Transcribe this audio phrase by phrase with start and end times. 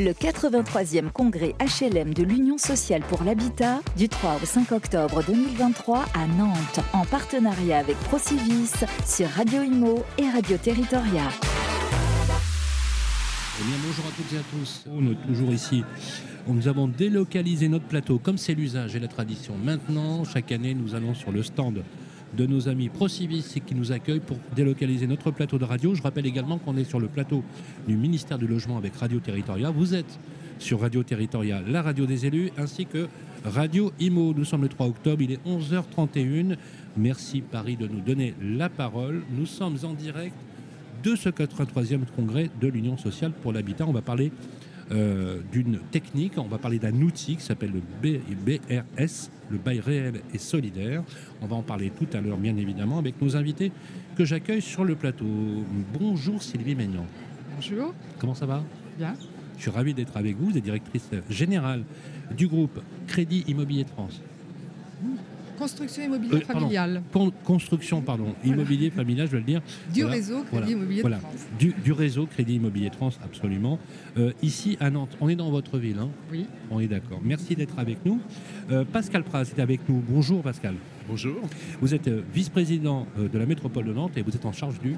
[0.00, 6.04] Le 83e congrès HLM de l'Union sociale pour l'habitat du 3 au 5 octobre 2023
[6.14, 8.72] à Nantes en partenariat avec Procivis
[9.06, 11.22] sur Radio Imo et Radio Territoria.
[13.60, 14.84] Eh bonjour à toutes et à tous.
[15.12, 15.84] Est toujours ici.
[16.48, 19.54] Nous avons délocalisé notre plateau comme c'est l'usage et la tradition.
[19.62, 21.84] Maintenant, chaque année, nous allons sur le stand
[22.36, 25.94] de nos amis Procivis qui nous accueillent pour délocaliser notre plateau de radio.
[25.94, 27.42] Je rappelle également qu'on est sur le plateau
[27.86, 29.70] du ministère du Logement avec Radio Territoria.
[29.70, 30.18] Vous êtes
[30.58, 33.08] sur Radio Territoria, la radio des élus, ainsi que
[33.44, 34.34] Radio Imo.
[34.34, 36.56] Nous sommes le 3 octobre, il est 11h31.
[36.96, 39.22] Merci Paris de nous donner la parole.
[39.36, 40.34] Nous sommes en direct
[41.02, 43.84] de ce 83e congrès de l'Union sociale pour l'habitat.
[43.86, 44.32] On va parler
[44.92, 47.80] euh, d'une technique, on va parler d'un outil qui s'appelle le
[48.44, 51.02] BRS, le bail réel et solidaire.
[51.40, 53.72] On va en parler tout à l'heure, bien évidemment, avec nos invités
[54.16, 55.26] que j'accueille sur le plateau.
[55.98, 57.06] Bonjour Sylvie Maignan.
[57.54, 57.94] Bonjour.
[58.18, 58.62] Comment ça va?
[58.98, 59.14] Bien.
[59.56, 60.50] Je suis ravi d'être avec vous.
[60.50, 61.84] Vous êtes directrice générale
[62.36, 64.20] du groupe Crédit Immobilier de France.
[65.58, 66.60] Construction immobilière Euh, pardon.
[66.62, 67.02] familiale.
[67.12, 69.62] Con- construction, pardon, immobilier familial, je vais le dire.
[69.92, 70.16] Du Voilà.
[70.16, 70.70] réseau Crédit Voilà.
[70.70, 71.16] Immobilier Voilà.
[71.16, 71.46] de France.
[71.58, 73.78] Du, du réseau Crédit Immobilier de France, absolument.
[74.16, 76.46] Euh, ici à Nantes, on est dans votre ville, hein Oui.
[76.70, 77.20] on est d'accord.
[77.24, 78.20] Merci d'être avec nous.
[78.70, 80.02] Euh, Pascal Pras est avec nous.
[80.08, 80.74] Bonjour Pascal.
[81.08, 81.36] Bonjour.
[81.80, 84.80] Vous êtes euh, vice-président euh, de la métropole de Nantes et vous êtes en charge
[84.80, 84.96] du...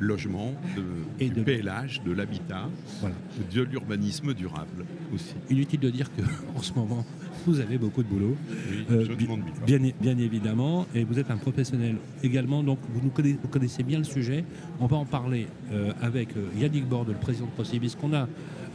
[0.00, 0.82] Logement, de,
[1.22, 2.68] Et du de- PLH, de l'habitat,
[3.00, 3.14] Voilà.
[3.54, 5.34] de l'urbanisme durable aussi.
[5.50, 7.04] Inutile de dire qu'en ce moment,
[7.46, 8.34] vous avez beaucoup de boulot.
[8.70, 9.78] Oui, Euh, je bi- demande bien.
[10.00, 13.98] Bien, évidemment, et vous êtes un professionnel également, donc vous, nous connaissez, vous connaissez bien
[13.98, 14.42] le sujet.
[14.80, 18.26] On va en parler euh, avec euh, Yannick Borde, le président de Procivis, qu'on a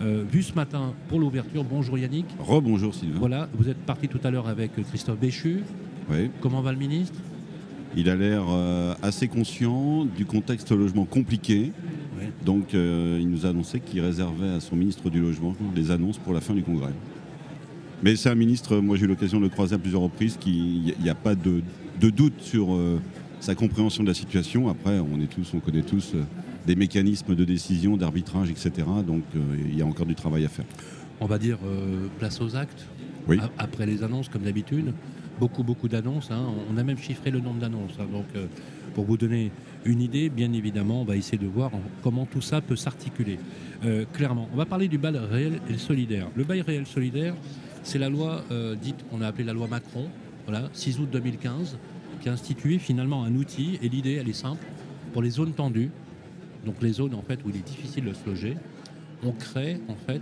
[0.02, 1.64] euh, vu ce matin pour l'ouverture.
[1.64, 2.28] Bonjour Yannick.
[2.40, 3.18] Rebonjour Sylvain.
[3.18, 5.62] Voilà, vous êtes parti tout à l'heure avec euh, Christophe Béchu.
[6.12, 6.30] Oui.
[6.40, 7.18] Comment va le ministre?
[7.98, 11.72] Il a l'air euh, assez conscient du contexte logement compliqué.
[12.46, 16.18] Donc euh, il nous a annoncé qu'il réservait à son ministre du Logement des annonces
[16.18, 16.94] pour la fin du congrès.
[18.04, 20.94] Mais c'est un ministre, moi j'ai eu l'occasion de le croiser à plusieurs reprises, qui-
[20.98, 21.62] il n'y a pas de,
[22.00, 23.00] de doute sur euh,
[23.40, 24.70] sa compréhension de la situation.
[24.70, 26.24] Après, on est tous, on connaît tous euh,
[26.68, 28.72] des mécanismes de décision, d'arbitrage, etc.
[29.06, 29.40] Donc euh,
[29.70, 30.66] il y a encore du travail à faire.
[31.22, 31.58] On va dire
[32.20, 32.86] place aux actes.
[33.28, 33.40] Oui.
[33.58, 34.94] Après les annonces, comme d'habitude.
[35.40, 36.32] Beaucoup, beaucoup d'annonces.
[36.32, 36.46] hein.
[36.74, 37.94] On a même chiffré le nombre d'annonces.
[38.00, 38.06] hein.
[38.12, 38.46] Donc, euh,
[38.94, 39.52] pour vous donner
[39.84, 43.38] une idée, bien évidemment, on va essayer de voir en- comment tout ça peut s'articuler.
[43.84, 46.28] Euh, clairement, on va parler du bail réel et solidaire.
[46.36, 47.36] Le bail réel solidaire,
[47.84, 50.08] c'est la loi euh, dite, on a appelé la loi Macron,
[50.48, 51.78] voilà, 6 août 2015,
[52.22, 53.78] qui a institué finalement un outil.
[53.84, 54.66] Et l'idée, elle est simple.
[55.12, 55.92] Pour les zones tendues,
[56.66, 58.56] donc les zones en fait où il est difficile de se loger,
[59.24, 60.22] on crée en fait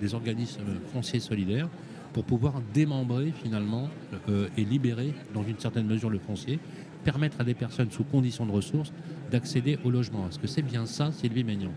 [0.00, 0.60] des organismes
[0.92, 1.68] fonciers solidaires
[2.18, 3.88] pour pouvoir démembrer finalement
[4.28, 6.58] euh, et libérer dans une certaine mesure le foncier,
[7.04, 8.92] permettre à des personnes sous conditions de ressources
[9.30, 10.26] d'accéder au logement.
[10.28, 11.70] Est-ce que c'est bien ça, Sylvie Maignan?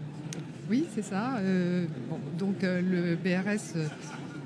[0.67, 1.37] Oui, c'est ça.
[1.37, 1.85] Euh,
[2.39, 3.77] donc euh, le BRS,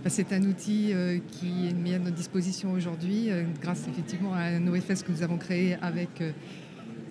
[0.04, 0.92] bah, c'est un outil
[1.32, 3.30] qui est mis à notre disposition aujourd'hui
[3.62, 6.22] grâce effectivement à un OFS que nous avons créé avec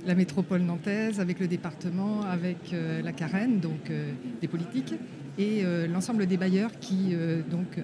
[0.07, 2.59] la métropole nantaise, avec le département, avec
[3.03, 3.91] la Carène, donc
[4.43, 4.95] des politiques,
[5.39, 7.83] et euh, l'ensemble des bailleurs qui euh, donc euh,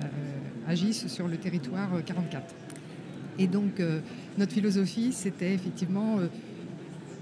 [0.68, 2.44] agissent sur le territoire euh, 44.
[3.38, 3.80] Et donc
[4.36, 6.18] notre philosophie, c'était effectivement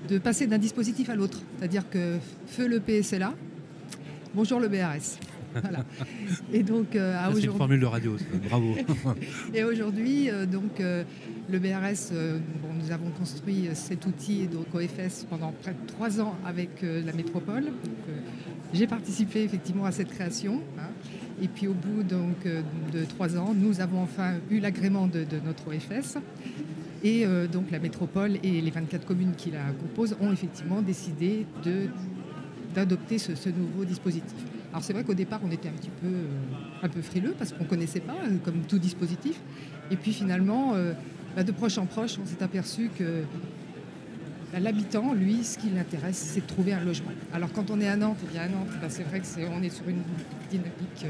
[0.09, 2.17] de passer d'un dispositif à l'autre, c'est-à-dire que
[2.49, 3.33] feu le PSLA,
[4.35, 5.17] bonjour le BRS.
[5.53, 5.85] Voilà.
[6.53, 7.59] Et donc euh, C'est une aujourd'hui.
[7.59, 8.25] formule de radio, ça.
[8.49, 8.75] bravo.
[9.55, 11.05] Et aujourd'hui, euh, donc, euh,
[11.51, 12.13] le BRS,
[12.63, 17.13] bon, nous avons construit cet outil donc, OFS pendant près de trois ans avec la
[17.13, 17.65] métropole.
[18.73, 20.61] J'ai participé effectivement à cette création.
[20.79, 20.89] hein.
[21.41, 25.41] Et puis au bout donc, de trois ans, nous avons enfin eu l'agrément de, de
[25.45, 26.19] notre OFS.
[27.05, 31.47] Et euh, donc la métropole et les 24 communes qui la composent ont effectivement décidé
[32.75, 34.35] d'adopter ce, ce nouveau dispositif.
[34.71, 37.53] Alors c'est vrai qu'au départ on était un petit peu, euh, un peu frileux parce
[37.53, 39.41] qu'on ne connaissait pas, euh, comme tout dispositif.
[39.91, 40.93] Et puis finalement, euh,
[41.35, 43.23] bah, de proche en proche, on s'est aperçu que
[44.53, 47.13] bah, l'habitant, lui, ce qui l'intéresse, c'est de trouver un logement.
[47.33, 49.71] Alors quand on est à Nantes, eh bien à Nantes, bah, c'est vrai qu'on est
[49.71, 50.03] sur une
[50.51, 51.07] dynamique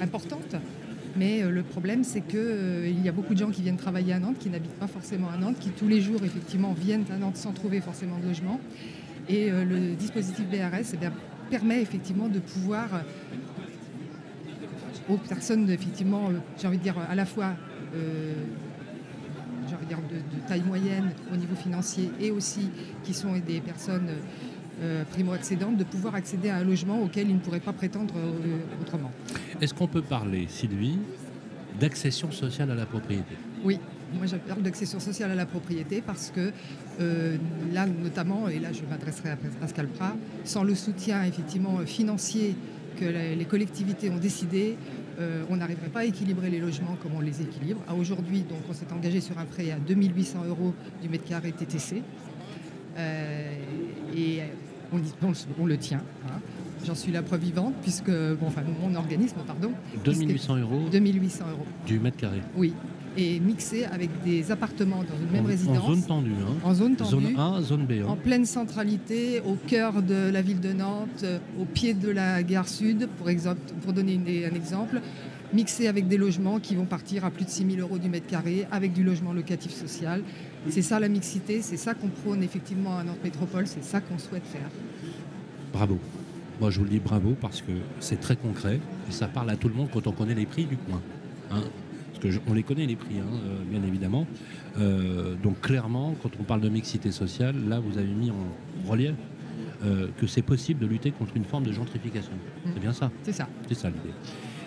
[0.00, 0.56] importante.
[1.16, 4.36] Mais le problème, c'est qu'il y a beaucoup de gens qui viennent travailler à Nantes,
[4.38, 7.50] qui n'habitent pas forcément à Nantes, qui tous les jours, effectivement, viennent à Nantes sans
[7.50, 8.60] trouver forcément de logement.
[9.28, 11.12] Et le dispositif BRS eh bien,
[11.50, 13.02] permet effectivement de pouvoir euh,
[15.12, 17.50] aux personnes, effectivement, euh, j'ai envie de dire, à la fois
[17.94, 18.34] euh,
[19.68, 22.70] j'ai envie de, dire, de, de taille moyenne au niveau financier et aussi
[23.04, 24.08] qui sont des personnes
[24.82, 28.80] euh, primo-accédantes, de pouvoir accéder à un logement auquel ils ne pourraient pas prétendre euh,
[28.80, 29.10] autrement.
[29.60, 30.98] Est-ce qu'on peut parler, Sylvie,
[31.78, 33.34] d'accession sociale à la propriété?
[33.64, 33.78] Oui,
[34.16, 36.52] moi je parle d'accession sociale à la propriété parce que
[37.00, 37.36] euh,
[37.72, 40.14] là notamment, et là je m'adresserai à Pascal Prat,
[40.44, 42.54] sans le soutien effectivement financier
[42.98, 44.76] que les collectivités ont décidé,
[45.18, 47.80] euh, on n'arriverait pas à équilibrer les logements comme on les équilibre.
[47.88, 51.52] À aujourd'hui, donc, on s'est engagé sur un prêt à 2800 euros du mètre carré
[51.52, 52.02] TTC.
[52.98, 53.52] Euh,
[54.14, 54.40] et
[54.92, 55.00] on,
[55.62, 56.02] on le tient.
[56.28, 56.40] hein.
[56.84, 59.72] J'en suis la preuve vivante, puisque, bon, enfin, mon organisme, pardon,
[60.04, 62.40] 2800 euros 2800 euros, du mètre carré.
[62.56, 62.74] oui.
[63.16, 65.78] Et mixé avec des appartements dans une même en, résidence.
[65.78, 66.30] en zone tendue.
[66.30, 66.54] Hein.
[66.62, 67.10] en zone tendue.
[67.10, 67.92] Zone A, zone B.
[68.02, 68.06] hein.
[68.08, 72.42] En pleine centralité, au cœur de la ville de Nantes, euh, au pied de la
[72.44, 75.00] gare sud, pour, exemple, pour donner une- un exemple,
[75.52, 78.28] mixé avec des logements qui vont partir à plus de 6 000 euros du mètre
[78.28, 80.22] carré, avec du logement locatif social.
[80.68, 84.18] C'est ça la mixité, c'est ça qu'on prône effectivement à Nantes Métropole, c'est ça qu'on
[84.18, 84.70] souhaite faire.
[85.72, 85.98] Bravo.
[86.60, 88.78] Moi, je vous le dis bravo parce que c'est très concret
[89.08, 91.00] et ça parle à tout le monde quand on connaît les prix du coin.
[91.50, 91.62] hein.
[92.20, 94.26] Parce que je- on les connaît les prix, hein, euh, bien évidemment.
[94.78, 99.14] Euh, donc clairement, quand on parle de mixité sociale, là, vous avez mis en relief
[99.82, 102.32] euh, que c'est possible de lutter contre une forme de gentrification.
[102.74, 103.10] C'est bien ça?
[103.22, 103.48] C'est ça.
[103.68, 104.14] C'est ça l'idée.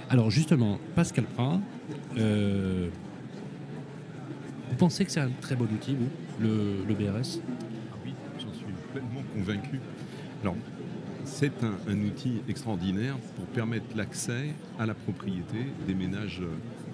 [0.10, 1.60] Alors justement, Pascal Prat,
[2.18, 2.88] euh,
[4.72, 6.10] vous pensez que c'est un très bon outil, vous,
[6.44, 7.40] le, le BRS
[7.92, 9.80] Ah oui, j'en suis pleinement convaincu.
[10.42, 10.56] Alors,
[11.26, 15.58] c'est un, un outil extraordinaire pour permettre l'accès à la propriété
[15.88, 16.42] des ménages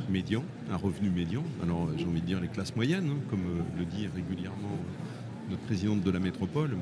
[0.10, 1.44] médians, à revenu médian.
[1.64, 5.52] Alors, j'ai envie de dire les classes moyennes, hein, comme euh, le dit régulièrement euh,
[5.52, 6.76] notre présidente de la métropole.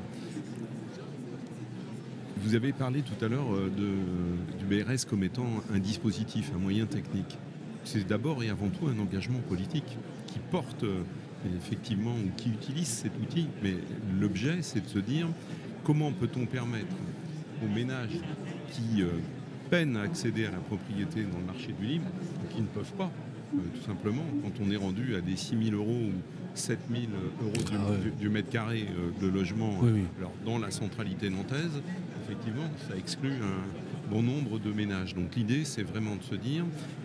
[2.42, 3.70] Vous avez parlé tout à l'heure euh,
[4.58, 7.38] du BRS comme étant un dispositif, un moyen technique.
[7.84, 9.96] C'est d'abord et avant tout un engagement politique
[10.26, 10.84] qui porte
[11.56, 13.48] effectivement ou qui utilise cet outil.
[13.62, 13.74] Mais
[14.20, 15.26] l'objet, c'est de se dire
[15.84, 16.94] comment peut-on permettre
[17.64, 18.18] aux ménages
[18.72, 19.02] qui
[19.68, 22.06] peinent à accéder à la propriété dans le marché du libre,
[22.37, 23.10] ou qui ne peuvent pas,
[23.54, 26.12] euh, tout simplement, quand on est rendu à des 6 000 euros ou
[26.54, 27.02] 7 000
[27.42, 27.98] euros du, Ah ouais.
[27.98, 30.02] du- du mètre carré euh, de logement Oui, oui.
[30.18, 31.80] alors, dans la centralité nantaise,
[32.24, 35.14] effectivement, ça exclut un bon nombre de ménages.
[35.14, 36.64] Donc l'idée, c'est vraiment de se dire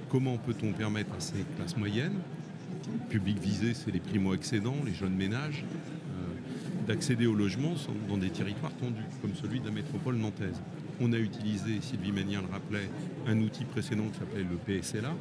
[0.10, 2.16] comment peut-on permettre à ces classes moyennes,
[3.10, 7.74] public visé, c'est les primo-accédants, les jeunes ménages, euh, d'accéder au logement
[8.10, 10.60] dans des territoires tendus, comme celui de la métropole nantaise.
[11.02, 12.90] On a utilisé, Sylvie Ménien le rappelait,
[13.28, 15.14] un outil précédent qui s'appelait le PSLA,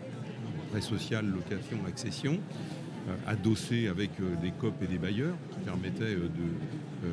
[0.81, 2.39] social, location, accession,
[3.09, 6.29] euh, adossé avec euh, des COP et des bailleurs, qui permettaient euh,
[7.03, 7.09] de,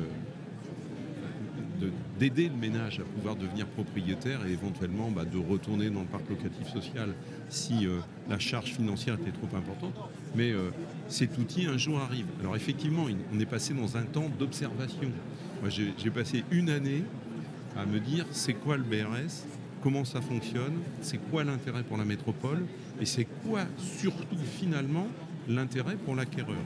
[1.86, 6.06] de- d'aider le ménage à pouvoir devenir propriétaire et éventuellement bah, de retourner dans le
[6.06, 7.10] parc locatif social
[7.48, 7.86] si
[8.28, 9.94] la charge financière était trop importante.
[10.36, 10.52] Mais
[11.08, 12.26] cet outil un jour arrive.
[12.40, 15.10] Alors effectivement, on est passé dans un temps d'observation.
[15.62, 17.02] Moi, j'ai passé une année
[17.76, 19.46] à me dire c'est quoi le BRS,
[19.82, 22.60] comment ça fonctionne, c'est quoi l'intérêt pour la métropole?
[23.00, 25.06] Et c'est quoi surtout finalement
[25.48, 26.56] l'intérêt pour l'acquéreur?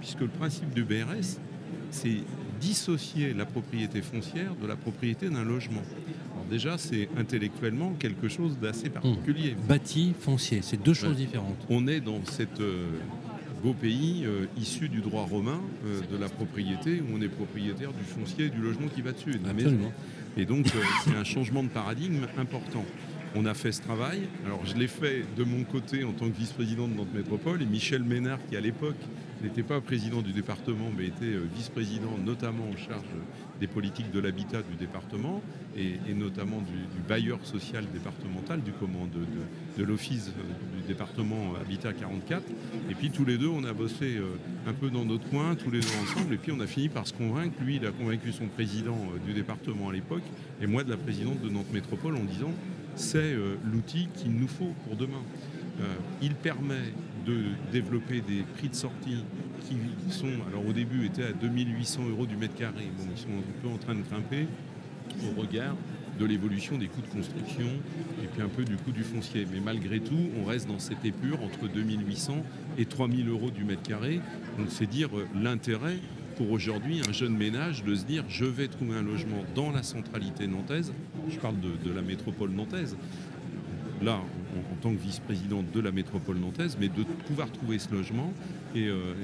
[0.00, 1.38] Puisque le principe du BRS,
[1.90, 2.18] c'est
[2.60, 5.82] dissocier la propriété foncière de la propriété d'un logement.
[6.34, 9.56] Alors déjà, c'est intellectuellement quelque chose d'assez particulier.
[9.68, 11.16] Bâti, foncier, c'est deux choses Ouais.
[11.16, 11.66] différentes.
[11.70, 12.86] On est dans cet euh,
[13.62, 17.92] beau pays euh, issu du droit romain euh, de la propriété, où on est propriétaire
[17.92, 19.76] du foncier et du logement qui va dessus, et de la maison.
[20.36, 22.84] Et donc, euh, c'est un changement de paradigme important.
[23.36, 24.22] On a fait ce travail.
[24.44, 27.62] Alors, je l'ai fait de mon côté en tant que vice-président de Nantes Métropole.
[27.62, 28.96] Et Michel Ménard, qui à l'époque
[29.40, 33.06] n'était pas président du département, mais était euh, vice-président, notamment en charge
[33.60, 35.42] des politiques de l'habitat du département,
[35.76, 39.20] et, notamment du, bailleur social départemental, du command de,
[39.78, 42.42] de- l'office euh, du département Habitat 44.
[42.90, 44.26] Et puis, tous les deux, on a bossé euh,
[44.66, 46.34] un peu dans notre coin, tous les deux ensemble.
[46.34, 47.54] Et puis, on a fini par se convaincre.
[47.62, 50.24] Lui, il a convaincu son président du département à l'époque,
[50.60, 52.52] et moi de la présidente de Nantes Métropole, en disant
[52.94, 55.22] c'est euh, l'outil qu'il nous faut pour demain.
[55.80, 55.84] Euh,
[56.22, 56.92] il permet
[57.26, 57.36] de
[57.72, 59.24] développer des prix de sortie
[59.60, 59.76] qui
[60.10, 62.90] sont, alors au début, étaient à 2800 euros du mètre carré.
[62.98, 64.46] Bon, ils sont un peu en train de grimper
[65.24, 65.76] au regard
[66.18, 67.66] de l'évolution des coûts de construction
[68.22, 69.46] et puis un peu du coût du foncier.
[69.50, 72.44] Mais malgré tout, on reste dans cette épure entre 2800
[72.78, 74.20] et 3000 euros du mètre carré.
[74.58, 75.96] Donc c'est dire euh, l'intérêt
[76.36, 79.82] pour aujourd'hui un jeune ménage de se dire je vais trouver un logement dans la
[79.82, 80.92] centralité nantaise.
[81.30, 82.96] Je parle de, la métropole nantaise.
[84.02, 88.32] Là, en, tant que vice-présidente de la métropole nantaise, mais de pouvoir trouver ce logement
[88.74, 89.14] et, euh,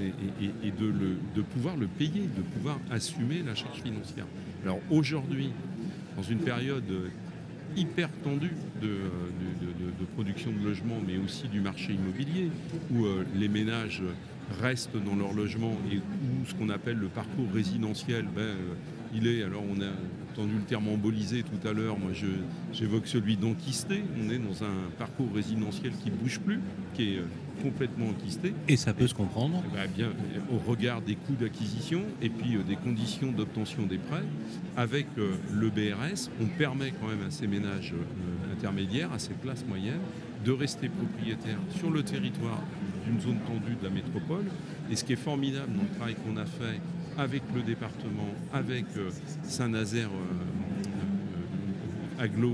[1.35, 4.27] de, pouvoir le payer, de pouvoir assumer la charge financière.
[4.65, 5.51] Alors aujourd'hui,
[6.17, 7.09] dans une période euh,
[7.75, 9.09] hyper tendue de, euh,
[9.63, 12.51] de- production de logements, mais aussi du marché immobilier,
[12.91, 14.03] où les ménages
[14.63, 18.57] restent dans leur logement et où ce qu'on appelle le parcours résidentiel, ben,
[19.15, 19.91] il est, alors on a
[20.37, 21.99] entendu le terme embolisé tout à l'heure.
[21.99, 22.11] Moi,
[22.73, 24.03] j'évoque celui d'enquisté.
[24.23, 26.61] On est dans un parcours résidentiel qui ne bouge plus,
[26.95, 27.27] qui est euh,
[27.63, 28.53] complètement enquisté.
[28.69, 30.09] Et ça peut se comprendre eh ben, bien,
[30.53, 34.25] Au regard des coûts d'acquisition et puis euh, des conditions d'obtention des prêts,
[34.77, 37.95] avec euh, le BRS, on permet quand même à ces ménages
[38.53, 40.01] intermédiaires, à ces classes moyennes,
[40.45, 42.63] de rester propriétaires sur le territoire
[43.07, 44.45] d'une zone tendue de la métropole.
[44.91, 46.81] Et ce qui est formidable dans le travail qu'on a fait
[47.19, 49.11] avec le département, avec euh,
[49.43, 52.53] Saint-Nazaire euh, euh, Aglo,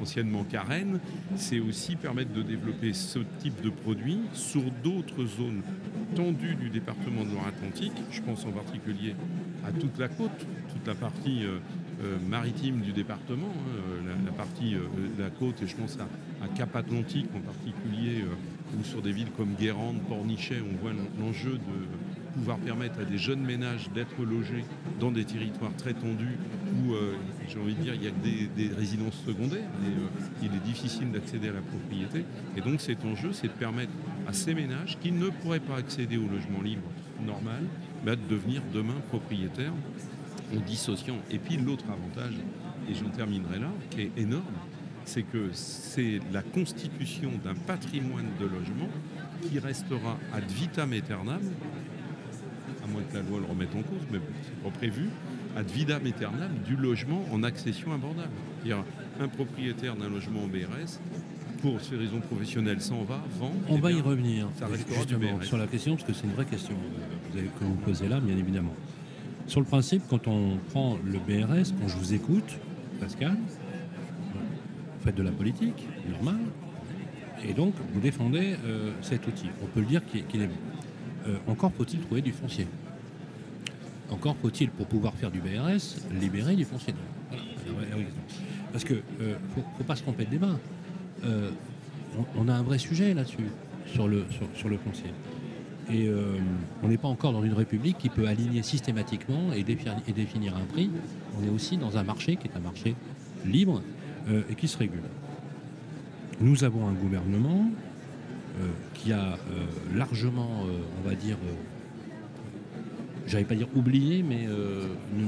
[0.00, 1.00] anciennement Carène,
[1.34, 5.62] c'est aussi permettre de développer ce type de produit sur d'autres zones
[6.14, 7.94] tendues du département de Loire-Atlantique.
[8.12, 9.16] Je pense en particulier
[9.66, 11.42] à toute la côte, toute la partie
[12.28, 16.76] maritime du département, hein, la, partie de la côte, et je pense à, à Cap
[16.76, 18.24] Atlantique en particulier,
[18.78, 21.88] ou sur des villes comme Guérande, Pornichet, on voit l'enjeu de
[22.38, 24.64] pouvoir permettre à des jeunes ménages d'être logés
[25.00, 26.38] dans des territoires très tendus
[26.72, 27.14] où, euh,
[27.48, 30.64] j'ai envie de dire, il y a que des, résidences secondaires et euh, il est
[30.64, 32.24] difficile d'accéder à la propriété.
[32.56, 33.92] Et donc cet enjeu, c'est de permettre
[34.28, 36.82] à ces ménages qui ne pourraient pas accéder au logement libre
[37.26, 37.64] normal,
[38.04, 39.72] bah, de devenir demain propriétaires
[40.56, 41.16] en dissociant.
[41.30, 42.34] Et puis l'autre avantage,
[42.88, 44.44] et j'en terminerai là, qui est énorme,
[45.04, 48.88] c'est que c'est la constitution d'un patrimoine de logement
[49.42, 51.40] qui restera ad vitam aeternam,
[52.98, 55.08] moins que la loi le remette en cause, mais c'est pas prévu,
[55.56, 58.30] ad vitam aeternam du logement en accession abordable.
[58.62, 58.84] C'est-à-dire
[59.20, 61.00] un propriétaire d'un logement en BRS,
[61.60, 63.52] pour ses raisons professionnelles, s'en va, vend.
[63.68, 64.48] On va y revenir
[64.94, 66.74] justement sur la question, parce que c'est une vraie question
[67.36, 68.74] euh, que vous posez là, bien évidemment.
[69.46, 72.58] Sur le principe, quand on prend le BRS, quand je vous écoute,
[73.00, 73.36] Pascal,
[75.00, 76.38] faites de la politique, normal,
[77.44, 79.46] et donc vous défendez euh, cet outil.
[79.62, 80.54] On peut le dire qu'il est bon.
[81.28, 82.66] Euh, encore faut-il trouver du foncier.
[84.10, 86.94] Encore faut-il, pour pouvoir faire du BRS, libérer du foncier.
[88.72, 90.58] Parce que euh, faut, pas se tromper de débat.
[92.36, 93.48] On, a un vrai sujet là-dessus,
[93.86, 94.24] sur le,
[94.54, 95.12] sur, foncier.
[95.92, 96.10] Et
[96.82, 100.90] on n'est pas encore dans une république qui peut aligner systématiquement et définir un prix.
[101.38, 102.94] On est aussi dans un marché qui est un marché
[103.44, 103.82] libre
[104.28, 105.02] euh, et qui se régule.
[106.40, 107.70] Nous avons un gouvernement
[108.60, 109.36] euh, qui a euh,
[109.96, 110.64] largement,
[110.98, 111.36] on va dire,
[113.28, 114.46] j'allais pas dire oublié, mais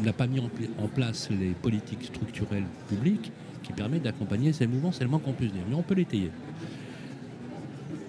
[0.04, 5.04] n'a pas mis en, place les politiques structurelles publiques qui permettent d'accompagner ces mouvements, c'est
[5.04, 5.62] le moins qu'on puisse dire.
[5.68, 6.30] Mais on peut l'étayer.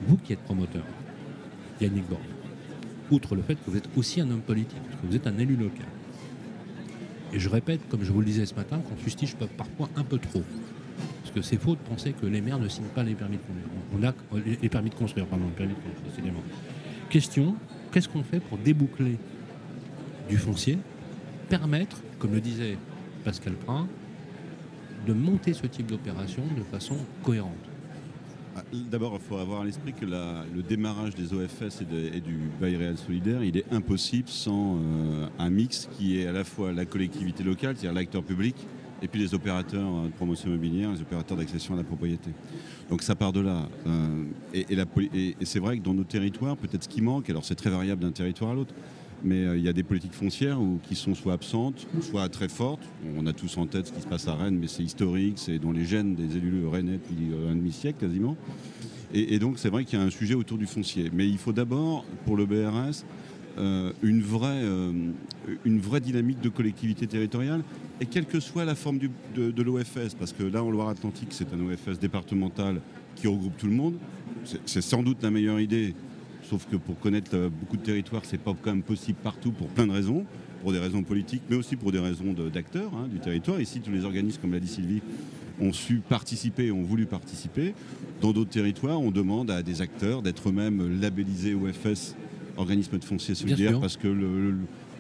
[0.08, 0.84] Vous qui êtes promoteur,
[1.80, 2.22] Yannick Borg,
[3.12, 5.56] outre le fait que vous êtes aussi un homme politique, que vous êtes un élu
[5.56, 5.86] local,
[7.34, 10.18] et je répète, comme je vous le disais ce matin, qu'on fustige parfois un peu
[10.18, 10.44] trop
[11.22, 13.42] parce que c'est faux de penser que les maires ne signent pas les permis de
[13.42, 14.14] construire.
[14.32, 16.34] On a les permis de construire, pardon, les permis de construire,
[17.10, 17.56] Question,
[17.92, 19.18] qu'est-ce qu'on fait pour déboucler
[20.32, 20.78] du foncier,
[21.50, 22.78] permettre, comme le disait
[23.26, 23.88] Pascal Prin,
[25.06, 27.52] de monter ce type d'opération de façon cohérente
[28.56, 32.78] ah, D'abord, il faut avoir à l'esprit que le démarrage des OFS et, du bail
[32.78, 36.86] réel solidaire, il est impossible sans euh, un mix qui est à la fois la
[36.86, 38.56] collectivité locale, c'est-à-dire l'acteur public,
[39.02, 42.30] et puis les opérateurs de promotion immobilière, les opérateurs d'accession à la propriété.
[42.90, 43.68] Donc ça part de là.
[43.86, 44.24] Euh,
[44.54, 48.02] et, c'est vrai que dans nos territoires, peut-être ce qui manque, alors c'est très variable
[48.02, 48.74] d'un territoire à l'autre,
[49.24, 52.84] mais euh, il y a des politiques foncières qui sont soit absentes, soit très fortes.
[53.18, 55.60] On a tous en tête ce qui se passe à Rennes, mais c'est historique, c'est
[55.60, 58.38] dans les gènes des élus rennais depuis un demi-siècle quasiment.
[59.14, 61.12] Et, donc c'est vrai qu'il y a un sujet autour du foncier.
[61.14, 63.04] Mais il faut d'abord, pour le BRS,
[63.58, 64.64] euh, une, vraie,
[65.66, 67.62] une vraie dynamique de collectivité territoriale
[68.00, 71.60] et quelle que soit la forme de, l'OFS, parce que là en Loire-Atlantique c'est un
[71.60, 72.82] OFS départemental
[73.16, 73.96] qui regroupe tout le monde,
[74.66, 75.94] c'est sans doute la meilleure idée,
[76.52, 79.70] sauf que pour connaître euh, beaucoup de territoires c'est pas quand même possible partout pour
[79.70, 80.26] plein de raisons,
[80.62, 83.62] pour des raisons politiques mais aussi pour des raisons d'acteurs hein, du territoire.
[83.62, 85.02] Ici tous les organismes comme l'a dit Sylvie
[85.62, 87.74] ont su participer, ont voulu participer.
[88.20, 92.16] Dans d'autres territoires on demande à des acteurs d'être eux-mêmes labellisés OFS,
[92.58, 94.56] organisme de foncier solidaire, parce que le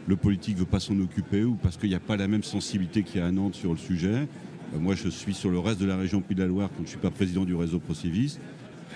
[0.07, 2.43] le politique ne veut pas s'en occuper ou parce qu'il n'y a pas la même
[2.43, 4.27] sensibilité qu'il y a à Nantes sur le sujet.
[4.73, 6.79] Euh, moi, je suis sur le reste de la région Puy de la Loire quand
[6.79, 8.39] je ne suis pas président du réseau Procivis.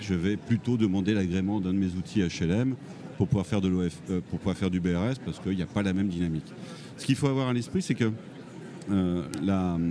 [0.00, 2.74] Je vais plutôt demander l'agrément d'un de mes outils HLM
[3.16, 5.66] pour pouvoir faire, de l'OF, euh, pour pouvoir faire du BRS parce qu'il n'y a
[5.66, 6.46] pas la même dynamique.
[6.96, 8.10] Ce qu'il faut avoir à l'esprit, c'est que
[8.90, 9.22] euh,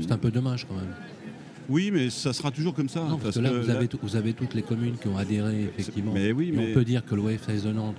[0.02, 0.94] C'est un peu dommage quand même.
[1.68, 3.02] Oui, mais ça sera toujours comme ça.
[3.22, 6.12] parce, que là, vous, Avez vous, avez toutes les communes qui ont adhéré, effectivement.
[6.14, 6.70] Mais oui, mais...
[6.70, 7.96] on peut dire que l'OFS de Nantes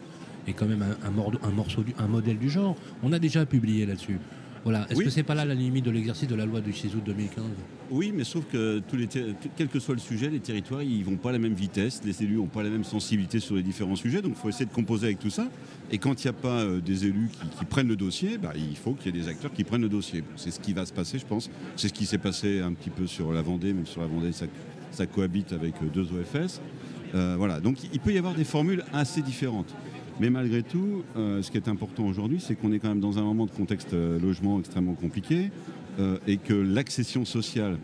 [0.47, 2.77] est quand même un, un, morceau un modèle du genre.
[3.03, 4.19] On a déjà publié là-dessus.
[4.67, 4.85] Voilà.
[4.91, 5.05] Est-ce Oui.
[5.05, 7.45] que c'est pas là la limite de l'exercice de la loi du 6 août 2015
[7.93, 11.05] Oui, mais sauf que tous les ter- quel que soit le sujet, les territoires, ils
[11.05, 13.63] vont pas à la même vitesse, les élus n'ont pas la même sensibilité sur les
[13.63, 15.47] différents sujets, donc il faut essayer de composer avec tout ça.
[15.93, 18.55] Et quand il n'y a pas euh, des élus qui, qui prennent le dossier, bah,
[18.57, 20.23] il faut qu'il y ait des acteurs qui prennent le dossier.
[20.23, 21.49] Bon, c'est ce qui va se passer, je pense.
[21.77, 24.33] C'est ce qui s'est passé un petit peu sur la Vendée, même sur la Vendée,
[24.33, 24.47] ça,
[24.91, 26.61] ça cohabite avec euh, deux OFS.
[27.15, 29.73] Euh, voilà, donc il peut y avoir des formules assez différentes.
[30.19, 33.19] Mais malgré tout, euh, ce qui est important aujourd'hui, c'est qu'on est quand même dans
[33.19, 35.51] un moment de contexte euh, logement extrêmement compliqué
[35.99, 37.77] euh, et que l'accession sociale,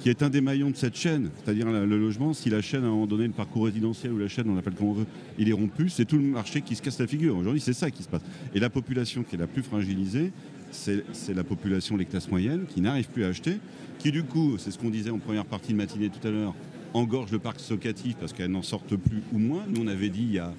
[0.00, 2.86] qui est un des maillons de cette chaîne, c'est-à-dire le logement, si la chaîne à
[2.88, 5.06] un moment donné, le parcours résidentiel ou la chaîne, on l'appelle comme on veut,
[5.38, 7.36] il est rompu, c'est tout le marché qui se casse la figure.
[7.36, 8.22] Aujourd'hui, c'est ça qui se passe.
[8.54, 10.32] Et la population qui est la plus fragilisée,
[10.70, 13.58] c'est la population, les classes moyennes, qui n'arrivent plus à acheter,
[13.98, 16.54] qui du coup, c'est ce qu'on disait en première partie de matinée tout à l'heure,
[16.94, 19.64] engorge le parc locatif parce qu'elles n'en sortent plus ou moins.
[19.68, 20.52] Nous, on avait dit il y a,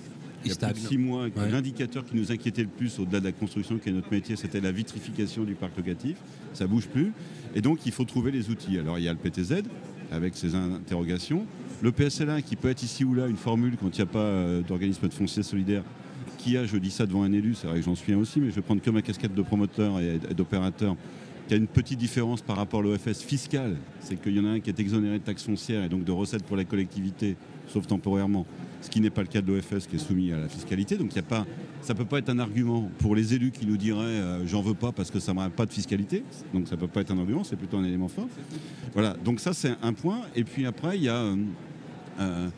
[0.45, 1.51] il y a plus de six mois Ouais.
[1.51, 4.61] l'indicateur qui nous inquiétait le plus au-delà de la construction, qui est notre métier, c'était
[4.61, 6.17] la vitrification du parc locatif.
[6.53, 7.11] Ça bouge plus.
[7.55, 8.77] Et donc, il faut trouver les outils.
[8.77, 9.63] Alors, il y a le PTZ
[10.11, 11.45] avec ses interrogations.
[11.81, 14.19] Le PSLA qui peut être ici ou là une formule quand il n'y a pas
[14.19, 15.83] euh, d'organisme de foncier solidaire
[16.37, 18.39] qui a, je dis ça devant un élu, c'est vrai que j'en suis un aussi,
[18.39, 20.95] mais je vais prendre que ma casquette de promoteur et et d'opérateur,
[21.47, 24.49] qui a une petite différence par rapport à l'OFS fiscal, c'est qu'il y en a
[24.51, 27.35] un qui est exonéré de taxes foncières et donc de recettes pour la collectivité,
[27.69, 28.45] sauf temporairement,
[28.81, 30.97] ce qui n'est pas le cas de l'OFS qui est soumis à la fiscalité.
[30.97, 31.45] Donc y a pas,
[31.81, 34.61] ça ne peut pas être un argument pour les élus qui nous diraient euh, j'en
[34.61, 36.23] veux pas parce que ça ne pas de fiscalité.
[36.53, 38.27] Donc ça ne peut pas être un argument, c'est plutôt un élément fort.
[38.93, 40.21] Voilà, donc ça c'est un point.
[40.35, 41.15] Et puis après, il y a...
[41.15, 41.35] euh,
[42.19, 42.49] euh,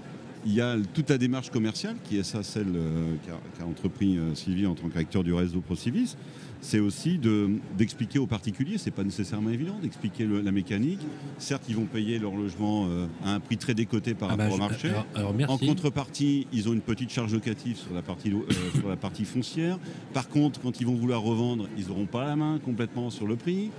[0.46, 3.14] il y a toute la démarche commerciale, qui est ça, celle euh,
[3.58, 6.16] qu'a entrepris euh, Sylvie en tant qu'acteur du réseau ProCivis.
[6.64, 11.00] C'est aussi de- d'expliquer aux particuliers, c'est pas nécessairement évident, d'expliquer la mécanique.
[11.40, 14.44] Certes, ils vont payer leur logement euh, à un prix très décoté par Ah bah,
[14.44, 14.90] rapport au marché.
[14.90, 15.54] alors- alors, merci.
[15.56, 18.96] En contrepartie, ils ont une petite charge locative sur la partie, lo- euh, sur la
[18.96, 19.80] partie foncière.
[20.14, 23.38] Par contre, quand ils vont vouloir revendre, ils n'auront pas la main complètement sur le
[23.38, 23.72] prix.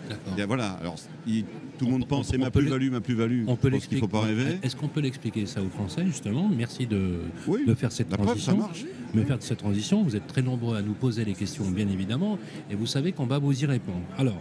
[0.48, 0.70] Voilà.
[0.80, 1.44] Alors, il-
[1.78, 3.44] tout le On- monde pense c'est ma plus-value, ma plus-value.
[3.46, 3.96] On peut l'expliquer.
[4.02, 4.58] ne faut pas rêver.
[4.62, 8.16] Est-ce qu'on peut l'expliquer ça aux Français justement Merci de, Oui, de faire cette la
[8.18, 8.56] preuve, ça transition.
[8.56, 8.84] marche.
[9.14, 10.02] de faire cette transition.
[10.02, 12.38] Vous êtes très nombreux à nous poser les questions, bien évidemment,
[12.70, 14.02] et vous savez qu'on va vous y répondre.
[14.18, 14.40] Alors,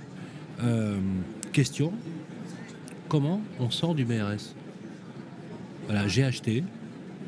[0.63, 0.97] euh,
[1.51, 1.91] question
[3.09, 4.55] comment on sort du BRS
[5.85, 6.63] Voilà, j'ai acheté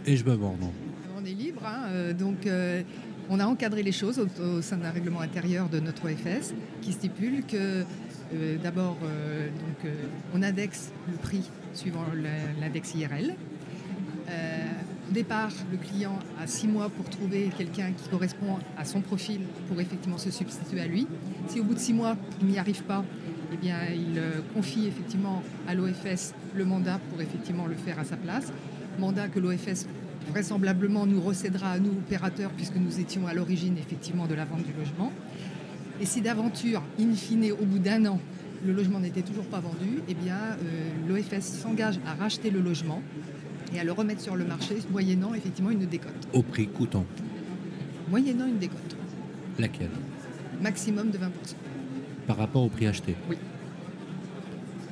[0.05, 0.55] et je me vends.
[0.61, 0.71] non
[1.17, 2.81] On est libre, hein, euh, donc euh,
[3.29, 6.91] on a encadré les choses au, au sein d'un règlement intérieur de notre OFS qui
[6.93, 7.83] stipule que
[8.33, 9.93] euh, d'abord euh, donc, euh,
[10.33, 12.05] on indexe le prix suivant
[12.59, 13.35] l'index IRL.
[15.09, 19.41] Au départ, le client a six mois pour trouver quelqu'un qui correspond à son profil
[19.67, 21.07] pour effectivement se substituer à lui.
[21.47, 23.03] Si au bout de six mois, il n'y arrive pas,
[23.51, 28.15] eh il euh, confie effectivement à l'OFS le mandat pour effectivement le faire à sa
[28.15, 28.51] place.
[28.97, 29.87] Mandat que l'OFS
[30.29, 34.63] vraisemblablement nous recédera à nous, opérateurs, puisque nous étions à l'origine effectivement de la vente
[34.63, 35.11] du logement.
[35.99, 38.19] Et si d'aventure, in fine, au bout d'un an,
[38.65, 43.01] le logement n'était toujours pas vendu, eh euh, l'OFS s'engage à racheter le logement
[43.73, 46.11] et à le remettre sur le marché, moyennant effectivement une décote.
[46.33, 47.05] Au prix coûtant.
[48.09, 48.95] Moyennant une décote,
[49.59, 49.89] Laquelle?
[50.61, 51.21] Maximum de 20%.
[52.27, 53.15] Par rapport au prix acheté?
[53.29, 53.37] Oui.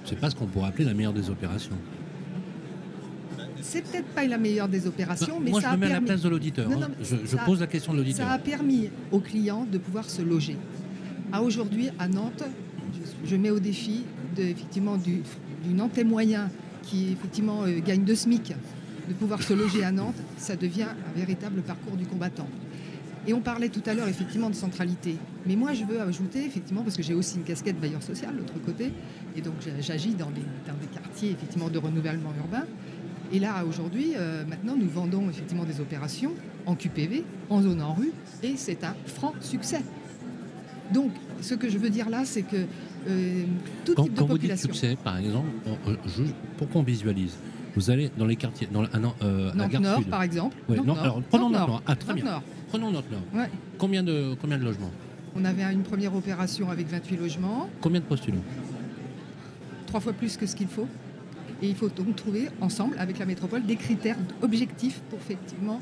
[0.06, 1.78] C'est pas ce qu'on pourrait appeler la meilleure des opérations.
[3.62, 5.90] C'est peut-être pas la meilleure des opérations, mais Moi, ça je me a mets à
[5.90, 6.68] la permis- place de l'auditeur.
[6.72, 6.90] Hein.
[7.02, 8.28] je pose la question de l'auditeur.
[8.28, 10.58] Ça a permis aux clients de pouvoir se loger.
[11.32, 12.44] À aujourd'hui, à Nantes,
[13.24, 14.04] je, je mets au défi
[14.36, 15.22] de, effectivement, du,
[15.64, 16.50] du Nantais moyen
[16.84, 18.54] qui effectivement euh, gagne deux SMIC
[19.08, 22.48] de pouvoir se loger à Nantes, ça devient un véritable parcours du combattant.
[23.28, 25.16] Et on parlait tout à l'heure effectivement de centralité.
[25.46, 28.40] Mais moi, je veux ajouter effectivement, parce que j'ai aussi une casquette bailleur social de
[28.40, 28.92] l'autre côté,
[29.36, 32.66] et donc j'a- j'agis dans des, dans quartiers effectivement de renouvellement urbain.
[33.32, 36.34] Et là, aujourd'hui, euh, maintenant, nous vendons effectivement des opérations
[36.66, 38.12] en QPV, en zone en rue,
[38.44, 39.82] et c'est un franc succès.
[40.94, 42.66] Donc, ce que je veux dire là, c'est que
[43.08, 43.44] euh,
[43.86, 46.24] tout Quand, type de quand vous dites succès, par exemple, on- euh, je-
[46.58, 47.36] pour qu'on visualise,
[47.76, 50.08] vous allez dans les quartiers, dans la, ah non, euh, Gare Nord Sud.
[50.10, 51.04] par exemple, Ouais, Nantes non, Nord.
[51.04, 51.82] alors, prenons Nantes Nord.
[51.88, 52.26] Ah, très bien.
[52.26, 52.44] Nord.
[52.70, 53.22] Prenons notre Nord.
[53.34, 53.50] Ouais.
[53.78, 54.92] Combien de, combien de logements
[55.36, 58.44] On avait une première opération avec 28 logements, Combien de postulants
[59.88, 60.88] trois fois plus que ce qu'il faut.
[61.62, 65.80] Et il faut donc trouver ensemble, avec la métropole, des critères objectifs pour effectivement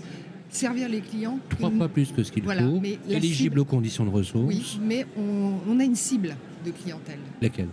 [0.49, 1.37] servir les clients.
[1.49, 4.45] Trois fois plus que ce qu'il Voilà, faut, éligible cible- aux conditions de ressources.
[4.47, 7.19] Oui, mais on, on a une cible de clientèle.
[7.41, 7.69] Lesquelles?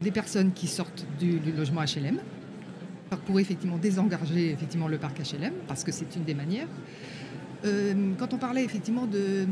[0.00, 2.18] Des personnes qui sortent du, du logement HLM
[3.26, 6.66] pour effectivement désengager effectivement le parc HLM, parce que c'est une des manières.
[7.64, 9.46] Euh, quand on parlait effectivement de,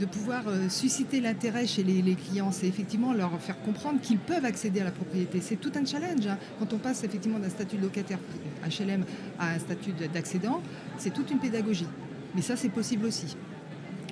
[0.00, 4.18] de pouvoir euh, susciter l'intérêt chez les, les clients, c'est effectivement leur faire comprendre qu'ils
[4.18, 5.40] peuvent accéder à la propriété.
[5.42, 6.26] C'est tout un challenge.
[6.26, 6.38] hein.
[6.58, 8.18] Quand on passe effectivement d'un statut de locataire
[8.66, 9.04] HLM
[9.38, 10.62] à un statut d'accédant,
[10.96, 11.86] c'est toute une pédagogie.
[12.34, 13.36] Mais ça, c'est possible aussi.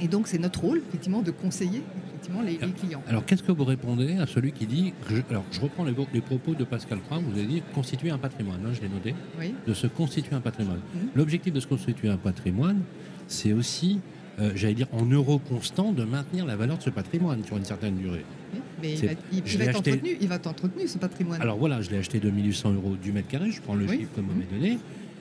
[0.00, 1.82] Et donc, c'est notre rôle, effectivement, de conseiller
[2.22, 3.02] effectivement les, les clients.
[3.08, 4.92] Alors, qu'est-ce que vous répondez à celui qui dit.
[5.10, 8.60] je- alors, je reprends les, propos de Pascal Cram, vous avez dit constituer un patrimoine,
[8.66, 9.54] hein, je l'ai noté, Oui.
[9.66, 10.80] de se constituer un patrimoine.
[10.94, 11.08] Mhm.
[11.14, 12.80] L'objectif de se constituer un patrimoine,
[13.28, 14.00] c'est aussi,
[14.38, 17.64] euh, j'allais dire, en euros constants, de maintenir la valeur de ce patrimoine sur une
[17.64, 18.24] certaine durée.
[18.54, 18.60] oui.
[18.82, 20.46] Mais il va, être- il- je il va l'ai être acheté- entretenu, il va être
[20.48, 21.40] entretenu ce patrimoine.
[21.40, 23.98] Alors voilà, je l'ai acheté 2800 euros du mètre carré, je prends le Oui.
[23.98, 24.78] chiffre que vous m'avez donné,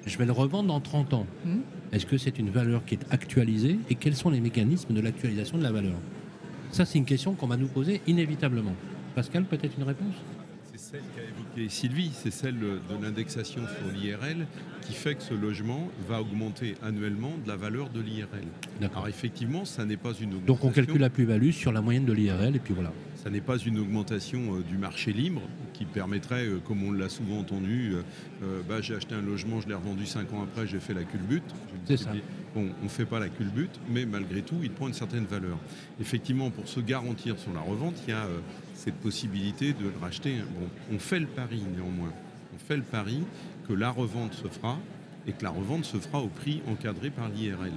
[0.08, 1.28] je vais le revendre dans 30 ans.
[1.46, 1.62] Mhm.
[1.92, 5.58] Est-ce que c'est une valeur qui est actualisée et quels sont les mécanismes de l'actualisation
[5.60, 5.94] de la valeur?
[6.72, 8.74] Ça, c'est une question qu'on va nous poser inévitablement.
[9.14, 10.16] Pascal, peut-être une réponse?
[10.72, 14.48] C'est celle qu'a évoquée Sylvie, c'est celle de l'indexation sur l'IRL
[14.82, 18.46] qui fait que ce logement va augmenter annuellement de la valeur de l'IRL.
[18.80, 19.00] D'accord.
[19.00, 20.46] Alors effectivement, ça n'est pas une augmentation.
[20.46, 22.94] Donc on calcule la plus-value sur la moyenne de l'IRL et puis voilà.
[23.22, 25.42] Ça n'est pas une augmentation euh, du marché libre
[25.74, 27.94] qui permettrait, euh, comme on l'a souvent entendu,
[28.44, 31.04] euh, bah, j'ai acheté un logement, je l'ai revendu 5 ans après, j'ai fait la
[31.04, 31.44] culbute.
[31.86, 32.12] C'est ça.
[32.54, 35.58] Bon, on ne fait pas la culbute, mais malgré tout, il prend une certaine valeur.
[36.02, 38.40] Effectivement, pour se garantir sur la revente, il y a euh,
[38.76, 40.36] cette possibilité de le racheter.
[40.60, 42.12] Bon, on fait le pari néanmoins.
[42.54, 43.24] On fait le pari
[43.68, 44.78] que la revente se fera
[45.28, 47.72] et que la revente se fera au prix encadré par l'IRL.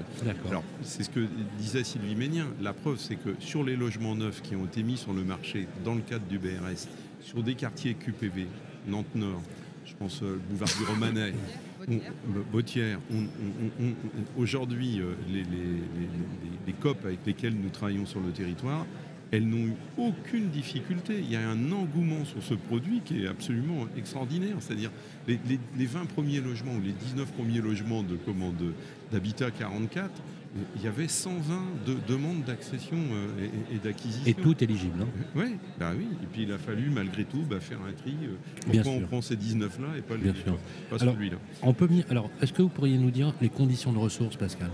[0.48, 1.26] Alors, c'est ce que
[1.58, 2.46] disait Sylvie Ménien.
[2.62, 5.66] La preuve, c'est que sur les logements neufs qui ont été mis sur le marché
[5.84, 6.88] dans le cadre du BRS,
[7.20, 8.46] sur des quartiers QPV,
[8.88, 9.42] Nantes-Nord,
[9.84, 11.34] je pense euh, le boulevard du Romanet,
[11.88, 11.98] on- euh,
[12.50, 12.98] Bautière,
[14.36, 18.86] aujourd'hui, euh, les, les- les- les- les COP avec lesquels nous travaillons sur le territoire,
[19.36, 21.14] elles n'ont eu aucune difficulté.
[21.18, 24.56] Il y a un engouement sur ce produit qui est absolument extraordinaire.
[24.60, 24.90] C'est-à-dire
[25.26, 28.72] les, les- les 20 premiers logements ou les 19 premiers logements de commande
[29.12, 30.10] d'Habitat 44,
[30.56, 34.22] euh, il y avait 120 de- demandes d'accession euh, et, d'acquisition.
[34.26, 35.02] Et tout éligible.
[35.02, 35.08] hein.
[35.34, 36.06] Oui, bah oui.
[36.22, 38.14] Et puis il a fallu malgré tout bah, faire un tri.
[38.22, 38.36] euh,
[38.70, 39.08] Bien pourquoi on sûr.
[39.08, 40.58] prend ces 19-là et pas, les, Bien sûr.
[40.90, 41.36] pas celui-là?
[41.62, 44.70] On peut venir- Alors, est-ce que vous pourriez nous dire les conditions de ressources, Pascal?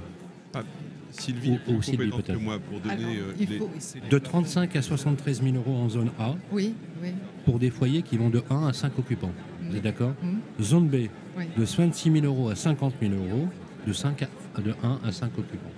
[1.10, 2.40] Sylvie Ou- est plus ou Sylvie, compétente que peut-être.
[2.42, 3.70] moi pour donner Alors, euh, les- faut-
[4.10, 7.10] De 35 à 73 000 euros en zone A Oui, oui.
[7.44, 9.32] pour des foyers qui vont de 1 à 5 occupants.
[9.68, 10.40] Vous êtes d'accord Mhm.
[10.60, 10.94] Zone B,
[11.36, 11.44] Oui.
[11.56, 13.48] de 26 000 euros à 50 000 euros,
[13.86, 15.70] de, 5 à, de 1 à 5 occupants.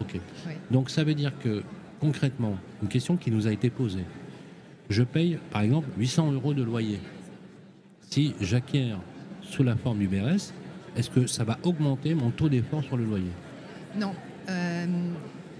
[0.00, 0.14] Ok.
[0.46, 0.52] Oui.
[0.70, 1.62] Donc ça veut dire que,
[2.00, 4.04] concrètement, une question qui nous a été posée.
[4.88, 6.98] Je paye, par exemple, 800 euros de loyer.
[8.00, 8.94] Si j'acquiers
[9.42, 10.52] sous la forme du BRS,
[10.96, 13.30] est-ce que ça va augmenter mon taux d'effort sur le loyer?
[13.98, 14.12] Non.
[14.48, 14.86] Euh,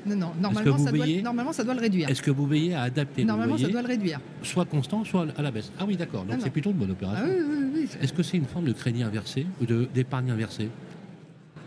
[0.06, 0.32] non, non.
[0.40, 2.08] Normalement, ça doit, veillez- normalement, ça doit le réduire.
[2.08, 4.18] Est-ce que vous veillez à adapter Normalement, le ça doit le réduire.
[4.42, 6.24] soit constant, soit à la baisse Ah oui, d'accord.
[6.24, 7.24] Donc Ah c'est plutôt une bonne opération.
[7.26, 7.88] Ah oui, oui, oui.
[8.00, 10.68] Est-ce que c'est une forme de crédit inversé ou d'épargne inversée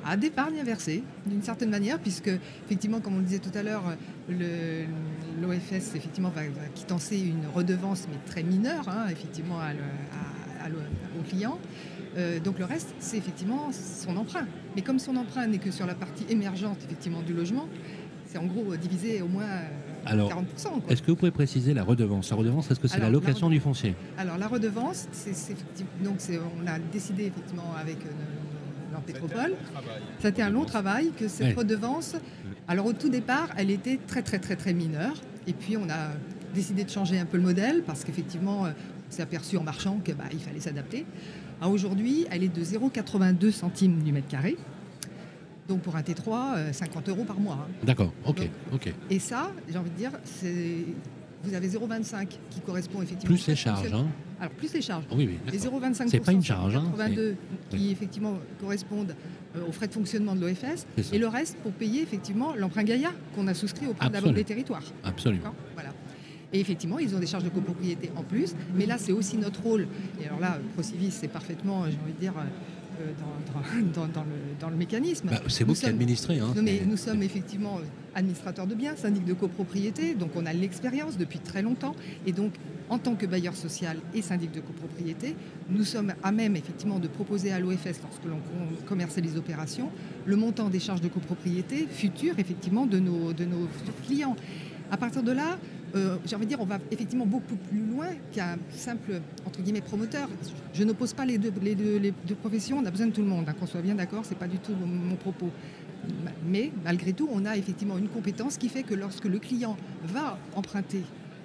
[0.06, 2.30] à d'épargne inversée, d'une certaine manière, puisque,
[2.66, 3.84] effectivement, comme on le disait tout à l'heure,
[5.42, 10.66] l'OFS effectivement, va, va quittancer une redevance, mais très mineure, hein, effectivement, à le- à-
[10.66, 10.76] à le-
[11.20, 11.58] au client.
[12.18, 14.46] Euh, donc le reste, c'est effectivement son emprunt.
[14.76, 17.68] Mais comme son emprunt n'est que sur la partie émergente, effectivement, du logement,
[18.28, 19.62] c'est en gros divisé au moins euh,
[20.06, 20.82] Alors, 40%.
[20.82, 20.82] quoi.
[20.90, 22.30] Est-ce que vous pouvez préciser la redevance?
[22.30, 23.96] La redevance, est-ce que c'est la location du foncier?
[24.18, 28.10] Alors la redevance, c'est c'est effectivement- donc c'est- on a décidé effectivement avec euh,
[29.08, 29.54] Métropole.
[30.20, 31.54] Ça a été un long travail que cette Ouais.
[31.54, 32.16] redevance.
[32.68, 35.16] Alors au tout départ, elle était très très très très mineure.
[35.48, 36.12] Et puis on a
[36.54, 38.70] décidé de changer un peu le modèle parce qu'effectivement, euh,
[39.10, 41.06] on s'est aperçu en marchant qu'il fallait s'adapter.
[41.62, 44.58] À Aujourd'hui, elle est de 0,82 centimes du mètre carré.
[45.68, 47.60] Donc pour un T3, euh, 50 euros par mois.
[47.62, 47.74] hein.
[47.84, 48.94] D'accord, ok, Donc, ok.
[49.10, 50.86] Et ça, j'ai envie de dire, c'est
[51.44, 53.36] vous avez 0,25 qui correspond effectivement.
[53.36, 54.08] Plus les charges, hein
[54.40, 55.04] Alors plus les charges.
[55.12, 55.52] Oui, oui.
[55.52, 55.82] Les d'accord.
[55.82, 57.36] 0,25 C'est pas une charge, hein, 82
[57.70, 59.16] qui effectivement correspondent
[59.56, 63.12] euh, aux frais de fonctionnement de l'OFS et le reste pour payer effectivement l'emprunt Gaïa
[63.36, 64.84] qu'on a souscrit auprès de la Banque des territoires.
[65.04, 65.54] Absolument.
[65.74, 65.93] Voilà.
[66.54, 69.62] Et effectivement, ils ont des charges de copropriété en plus, mais là, c'est aussi notre
[69.64, 69.88] rôle.
[70.22, 73.12] Et alors là, Procivis, c'est parfaitement, j'ai envie de dire, euh,
[73.96, 75.28] dans, dans- le, dans le mécanisme.
[75.30, 76.40] Bah, c'est vous qui administrez.
[76.40, 80.46] Hein, non, mais nous sommes effectivement euh, administrateurs de biens, syndic de copropriété, donc on
[80.46, 81.96] a l'expérience depuis très longtemps.
[82.28, 82.54] Et donc,
[82.90, 85.36] en tant que bailleur social et syndic de copropriété,
[85.72, 89.90] nous sommes à même effectivement de proposer à l'OFS, lorsque l'on com- commercialise l'opération,
[90.28, 94.36] le montant des charges de copropriété futures effectivement de nos, de nos futurs clients.
[94.92, 95.58] À partir de là,
[95.96, 99.82] euh, j'ai envie de dire, on va effectivement beaucoup plus loin qu'un simple entre guillemets
[99.82, 100.28] promoteur.
[100.74, 103.22] Je n'oppose pas les deux, les, deux, les deux professions, on a besoin de tout
[103.22, 105.50] le monde, hein, qu'on soit bien d'accord, c'est pas du tout mon, propos.
[106.48, 110.38] Mais malgré tout, on a effectivement une compétence qui fait que lorsque le client va
[110.56, 111.04] emprunter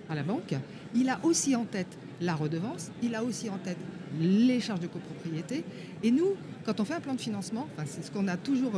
[0.09, 0.55] à la banque,
[0.95, 3.77] il a aussi en tête la redevance, il a aussi en tête
[4.19, 5.63] les charges de copropriété.
[6.03, 6.35] Et nous,
[6.65, 8.73] quand on fait un plan de financement, enfin, c'est ce qu'on a toujours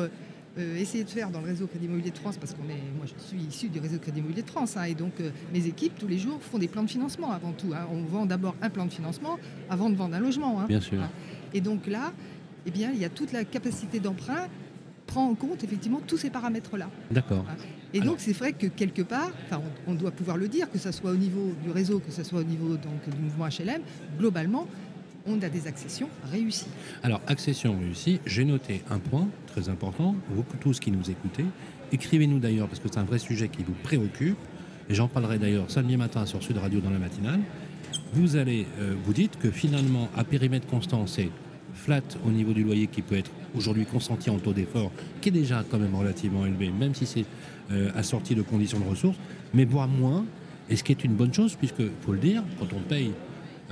[0.59, 3.07] euh, essayé de faire dans le réseau Crédit Immobilier de France, parce qu'on est, moi
[3.07, 5.99] je suis issu du réseau Crédit Immobilier de France, hein, et donc euh, mes équipes
[5.99, 7.73] tous les jours font des plans de financement avant tout.
[7.75, 7.87] hein.
[7.93, 10.61] On vend d'abord un plan de financement avant de vendre un logement.
[10.61, 10.67] hein.
[10.69, 11.01] Bien sûr.
[11.55, 12.13] Et donc là,
[12.67, 14.49] eh bien, il y a toute la capacité d'emprunt
[15.07, 16.89] prend en compte effectivement tous ces paramètres-là.
[17.11, 17.45] D'accord.
[17.93, 20.79] Et Alors- donc c'est vrai que quelque part, on, on doit pouvoir le dire, que
[20.79, 23.83] ce soit au niveau du réseau, que ce soit au niveau donc, du mouvement HLM,
[24.19, 24.69] globalement,
[25.27, 26.69] on a des accessions réussies.
[27.03, 30.15] Alors, accession réussie, j'ai noté un point très important.
[30.31, 31.45] Vous tous qui nous écoutez,
[31.93, 34.39] écrivez-nous d'ailleurs, parce que c'est un vrai sujet qui vous préoccupe.
[34.89, 37.41] Et j'en parlerai d'ailleurs samedi matin sur Sud Radio dans la matinale.
[38.13, 41.31] Vous allez, euh, vous dites que finalement, à périmètre constant, c'est
[41.75, 45.33] flat au niveau du loyer qui peut être aujourd'hui consenti en taux d'effort, qui est
[45.33, 47.25] déjà quand même relativement élevé, même si c'est
[47.71, 49.17] euh, assorti de conditions de ressources,
[49.55, 50.25] mais voire moins.
[50.69, 53.13] Et ce qui est une bonne chose, puisque, faut le dire, quand on paye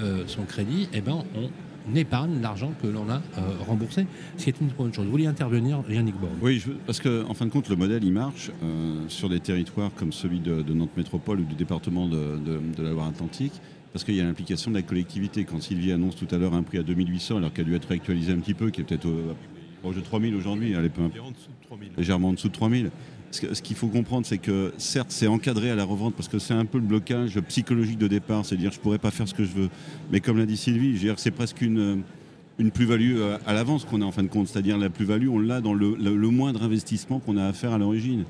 [0.00, 4.06] euh, son crédit, eh ben, on épargne l'argent que l'on a euh, remboursé,
[4.36, 5.04] ce qui est une bonne chose.
[5.06, 8.04] Vous vouliez intervenir, Yannick Borg Oui, je- parce qu'en en fin de compte, le modèle,
[8.04, 12.06] il marche euh, sur des territoires comme celui de, de Nantes Métropole ou du département
[12.08, 13.52] de, de- de la Loire-Atlantique,
[13.92, 15.44] parce qu'il y a l'implication de la collectivité.
[15.44, 17.90] Quand Sylvie annonce tout à l'heure un prix à 2800, alors qu'il a dû être
[17.90, 19.34] actualisé un petit peu, qui est peut-être au-
[19.82, 21.88] proche de 3000 aujourd'hui, elle est peu- Il est en dessous de 3000.
[21.96, 22.90] légèrement en dessous de 3000.
[23.30, 26.54] Ce qu'il faut comprendre, c'est que certes, c'est encadré à la revente parce que c'est
[26.54, 29.34] un peu le blocage psychologique de départ, c'est à dire je pourrais pas faire ce
[29.34, 29.68] que je veux.
[30.10, 32.02] Mais comme l'a dit Sylvie, c'est presque une,
[32.72, 35.60] plus-value euh, à l'avance qu'on a en fin de compte, c'est-à-dire la plus-value, on l'a
[35.60, 38.24] dans le moindre investissement qu'on a à faire à l'origine.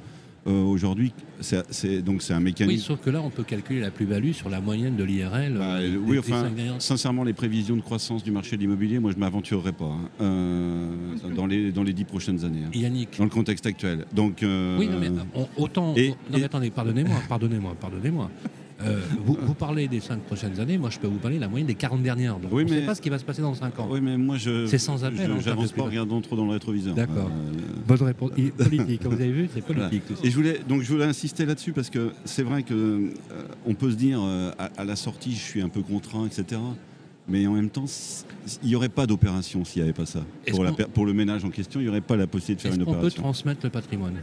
[0.47, 2.83] Euh, Aujourd'hui, c'est donc c'est un Oui, mécanisme.
[2.87, 5.55] sauf que là, on peut calculer la plus-value sur la moyenne de l'IRL.
[5.59, 6.49] Bah, euh, oui, enfin,
[6.79, 10.91] sincèrement, les prévisions de croissance du marché de l'immobilier, moi, je m'aventurerais pas hein, euh,
[11.37, 13.19] dans les dans les dix prochaines années, hein, Yannick.
[13.19, 14.07] dans le contexte actuel.
[14.15, 15.95] Donc, euh, Oui, non, mais on- autant.
[15.97, 18.31] et- non, mais attendez, pardonnez-moi, pardonnez-moi, pardonnez-moi.
[18.81, 21.49] Euh, vous, vous parlez des cinq prochaines années, moi je peux vous parler de la
[21.49, 22.39] moyenne des 40 dernières.
[22.39, 23.89] Donc Oui, on ne sait pas ce qui va se passer dans 5 ans.
[23.91, 24.67] Oui, mais moi, je.
[24.67, 26.95] C'est sans appel, je- de pas regardant trop dans le rétroviseur.
[26.95, 27.29] D'accord.
[27.29, 27.53] Euh,
[27.87, 28.31] Bonne réponse.
[28.57, 30.03] Politique, comme vous avez vu, c'est politique.
[30.09, 30.15] ça.
[30.23, 33.11] Et je voulais donc je voulais insister là-dessus parce que c'est vrai que euh,
[33.67, 36.61] on peut se dire à, à la sortie je suis un peu contraint, etc.
[37.31, 37.85] Mais en même temps,
[38.63, 40.21] il n'y aurait pas d'opération s'il n'y avait pas ça.
[40.51, 42.73] Pour, la qu'on- pour le ménage en question, il n'y aurait pas la possibilité de
[42.75, 43.23] faire une qu'on peut opération.
[43.23, 44.15] transmettre le patrimoine?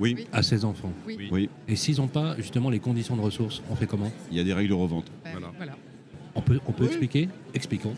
[0.00, 0.26] Oui, Oui.
[0.32, 1.28] à ses enfants Oui.
[1.30, 4.10] oui, Et s'ils n'ont pas justement les conditions de ressources, on fait comment?
[4.30, 5.06] Il y a des règles de revente.
[5.24, 5.52] Ben, Voilà.
[5.56, 5.72] voilà.
[6.34, 6.88] On peut, on peut Oui.
[6.90, 7.28] expliquer?
[7.54, 7.94] Expliquons.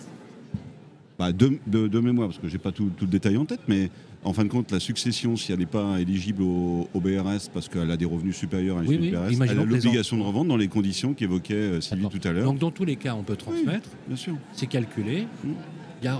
[1.18, 3.60] Bah, de, de- de mémoire, parce que j'ai pas tout, tout le détail en tête,
[3.68, 3.90] mais
[4.24, 7.68] en fin de compte, la succession, si elle n'est pas éligible au, au BRS parce
[7.68, 10.56] qu'elle a des revenus supérieurs à Oui, oui, BRS, elle a l'obligation de revendre dans
[10.56, 12.44] les conditions qu'évoquait euh, Sylvie tout à l'heure.
[12.44, 13.90] Donc dans tous les cas, on peut transmettre.
[14.08, 14.36] Bien sûr.
[14.54, 15.26] c'est calculé.
[15.44, 15.48] Mm.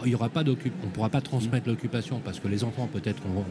[0.05, 3.23] Il y aura pas on ne pourra pas transmettre l'occupation parce que les enfants peut-être
[3.25, 3.45] ont,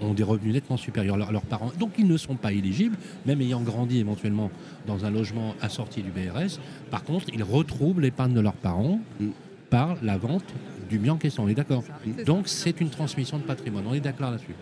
[0.00, 1.72] ont des revenus nettement supérieurs à leurs- leurs parents.
[1.78, 4.50] Donc ils ne sont pas éligibles, même ayant grandi éventuellement
[4.86, 6.58] dans un logement assorti du BRS.
[6.90, 9.26] Par contre, ils retrouvent l'épargne de leurs parents Mm.
[9.70, 10.44] par la vente
[10.90, 11.44] du bien en question.
[11.44, 11.82] On est d'accord.
[12.26, 13.84] Donc c'est une transmission de patrimoine.
[13.88, 14.54] On est d'accord là-dessus.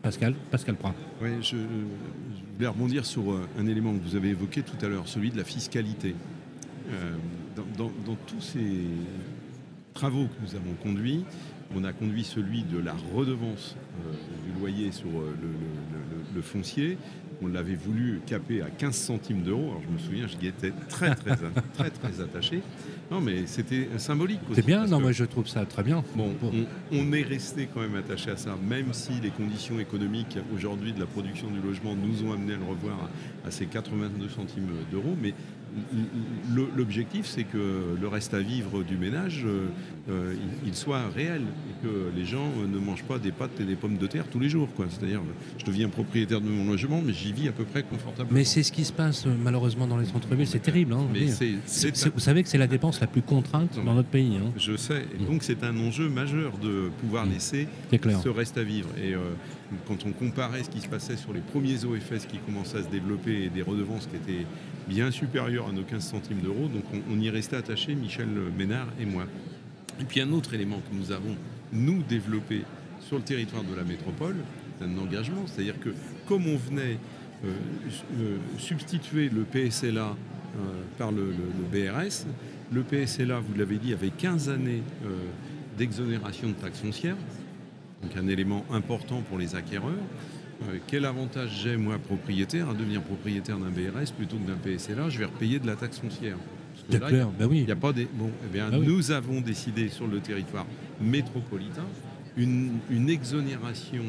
[0.00, 0.94] Pascal, Pascal Prat.
[1.20, 4.88] Oui, je, je voulais rebondir sur euh, un élément que vous avez évoqué tout à
[4.88, 6.14] l'heure, celui de la fiscalité.
[6.90, 7.16] Euh,
[7.56, 8.84] dans, dans- dans tous ces
[9.92, 11.24] travaux que nous avons conduits,
[11.76, 13.76] on a conduit celui de la redevance
[14.06, 14.12] euh,
[14.52, 16.96] du loyer sur euh, le, le- le- le foncier.
[17.40, 19.68] On l'avait voulu caper à 15 centimes d'euros.
[19.70, 21.36] Alors je me souviens, je y étais très très
[21.74, 22.62] très très attaché.
[23.12, 24.40] Non, mais c'était symbolique.
[24.54, 26.02] C'est bien Non, moi je trouve ça très bien.
[26.16, 26.50] Bon, on,
[26.92, 30.98] on est resté quand même attaché à ça, même si les conditions économiques aujourd'hui de
[31.00, 32.98] la production du logement nous ont amené à le revoir
[33.44, 35.16] à, à ces 82 centimes d'euros.
[35.22, 35.32] Mais
[36.76, 39.66] l'objectif, c'est que le reste à vivre du ménage, euh,
[40.10, 43.64] euh, il, il soit réel et que les gens ne mangent pas des pâtes et
[43.64, 44.68] des pommes de terre tous les jours.
[44.88, 45.20] C'est-à-dire,
[45.58, 48.36] je deviens propriétaire de mon logement, mais j'y vis à peu près confortablement.
[48.36, 50.46] Mais c'est ce qui se passe euh, malheureusement dans les centres-villes.
[50.46, 50.92] C'est terrible.
[50.94, 54.36] hein, Mais vous savez que c'est la dépense la plus contrainte Non, dans notre pays.
[54.36, 54.52] hein.
[54.56, 55.04] Je sais.
[55.20, 57.30] Et donc, c'est un enjeu majeur de pouvoir Mm.
[57.32, 57.68] laisser
[58.22, 58.88] ce reste à vivre.
[59.02, 59.18] Et euh,
[59.86, 62.88] quand on comparait ce qui se passait sur les premiers OFS qui commençaient à se
[62.88, 64.46] développer et des redevances qui étaient
[64.88, 69.04] bien supérieures à nos 15 centimes d'euros, donc on, y restait attaché, Michel Ménard et
[69.04, 69.24] moi.
[70.00, 71.36] Et puis un autre élément que nous avons,
[71.72, 72.62] nous, développé
[73.00, 74.36] sur le territoire de la métropole,
[74.78, 75.42] c'est un engagement.
[75.46, 75.90] C'est-à-dire que
[76.26, 76.98] comme on venait
[77.44, 77.52] euh,
[78.18, 82.26] euh, substituer le PSLA euh, par le, le- BRS,
[82.72, 84.82] le PSLA, vous l'avez dit, avait 15 années
[85.78, 87.16] d'exonération de taxes foncières
[88.02, 89.90] donc un élément important pour les acquéreurs.
[90.62, 95.08] Euh, quel avantage j'ai, moi, propriétaire, à devenir propriétaire d'un BRS plutôt que d'un PSLA
[95.08, 96.36] Je vais repayer de la taxe foncière.
[96.36, 97.28] Parce que C'est là, clair.
[97.38, 97.66] Ben oui.
[97.70, 98.08] a pas des.
[98.12, 98.86] Bon, eh bien, Ah oui.
[98.86, 100.66] nous avons décidé sur le territoire
[101.00, 101.86] métropolitain
[102.36, 104.02] une, une exonération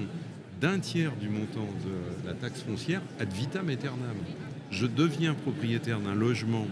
[0.62, 4.16] d'un tiers du montant de la taxe foncière ad vitam aeternam.
[4.72, 6.68] Je deviens propriétaire d'un logement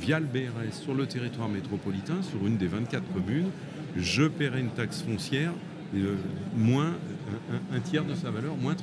[0.00, 3.50] via le BRS sur le territoire métropolitain, sur une des 24 communes.
[3.96, 5.52] Je paierai une taxe foncière
[6.00, 6.16] euh,
[6.56, 6.92] moins
[7.72, 8.76] un, un tiers de sa valeur, moins 33%.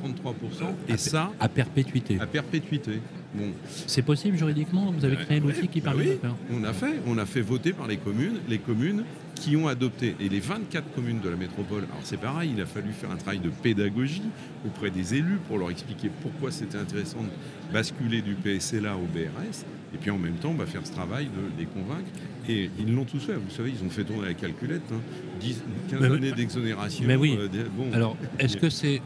[0.88, 2.20] Et À- ça, À perpétuité.
[2.20, 3.00] à perpétuité.
[3.34, 3.52] Bon,
[3.86, 6.74] C'est possible juridiquement Vous avez créé l'outil qui bah permet oui, de faire on a
[6.74, 9.04] fait, on a fait voter par les communes, les communes
[9.36, 10.16] qui ont adopté.
[10.20, 13.16] Et les 24 communes de la métropole, alors c'est pareil, il a fallu faire un
[13.18, 14.24] travail de pédagogie
[14.66, 19.64] auprès des élus pour leur expliquer pourquoi c'était intéressant de basculer du PSLA au BRS.
[19.94, 22.10] Et puis en même temps, bah, faire ce travail de les convaincre.
[22.48, 23.34] Et ils l'ont tous fait.
[23.34, 24.82] Vous savez, ils ont fait tourner la calculette.
[24.92, 25.00] hein.
[25.40, 26.18] 10, 15 Mais oui.
[26.18, 27.06] années d'exonération.
[27.08, 27.38] Mais oui.
[27.40, 27.92] euh, bon.
[27.94, 29.02] Alors, est-ce que c'est,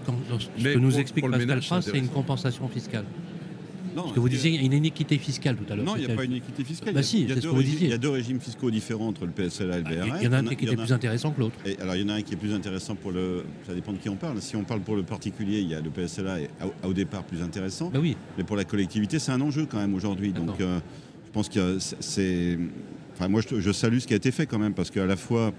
[0.58, 3.06] ce que nous explique Pascal c'est une compensation fiscale?
[3.96, 5.86] Non, Parce que vous disiez il y a une inéquité fiscale tout à l'heure.
[5.86, 6.94] Non, il n'y a pas une équité fiscale.
[6.94, 7.78] Bah Il y a- si, il y a c'est ce deux régimes-.
[7.82, 10.18] Il y a deux régimes fiscaux différents entre le PSLA et le BRS.
[10.22, 11.56] Il y en a un qui était a- plus intéressant que l'autre.
[11.82, 13.44] Alors il y en a un qui est plus intéressant pour le.
[13.68, 14.42] Ça dépend de qui on parle.
[14.42, 16.50] Si on parle pour le particulier, il y a le PSLA est
[16.84, 17.90] au, au départ plus intéressant.
[17.94, 20.32] Bah oui, Mais pour la collectivité, c'est un enjeu quand même aujourd'hui.
[20.34, 20.80] Donc euh,
[21.26, 22.58] je pense que c'est-.
[23.16, 25.16] Enfin moi je, je salue ce qui a été fait quand même parce qu'à la
[25.16, 25.54] fois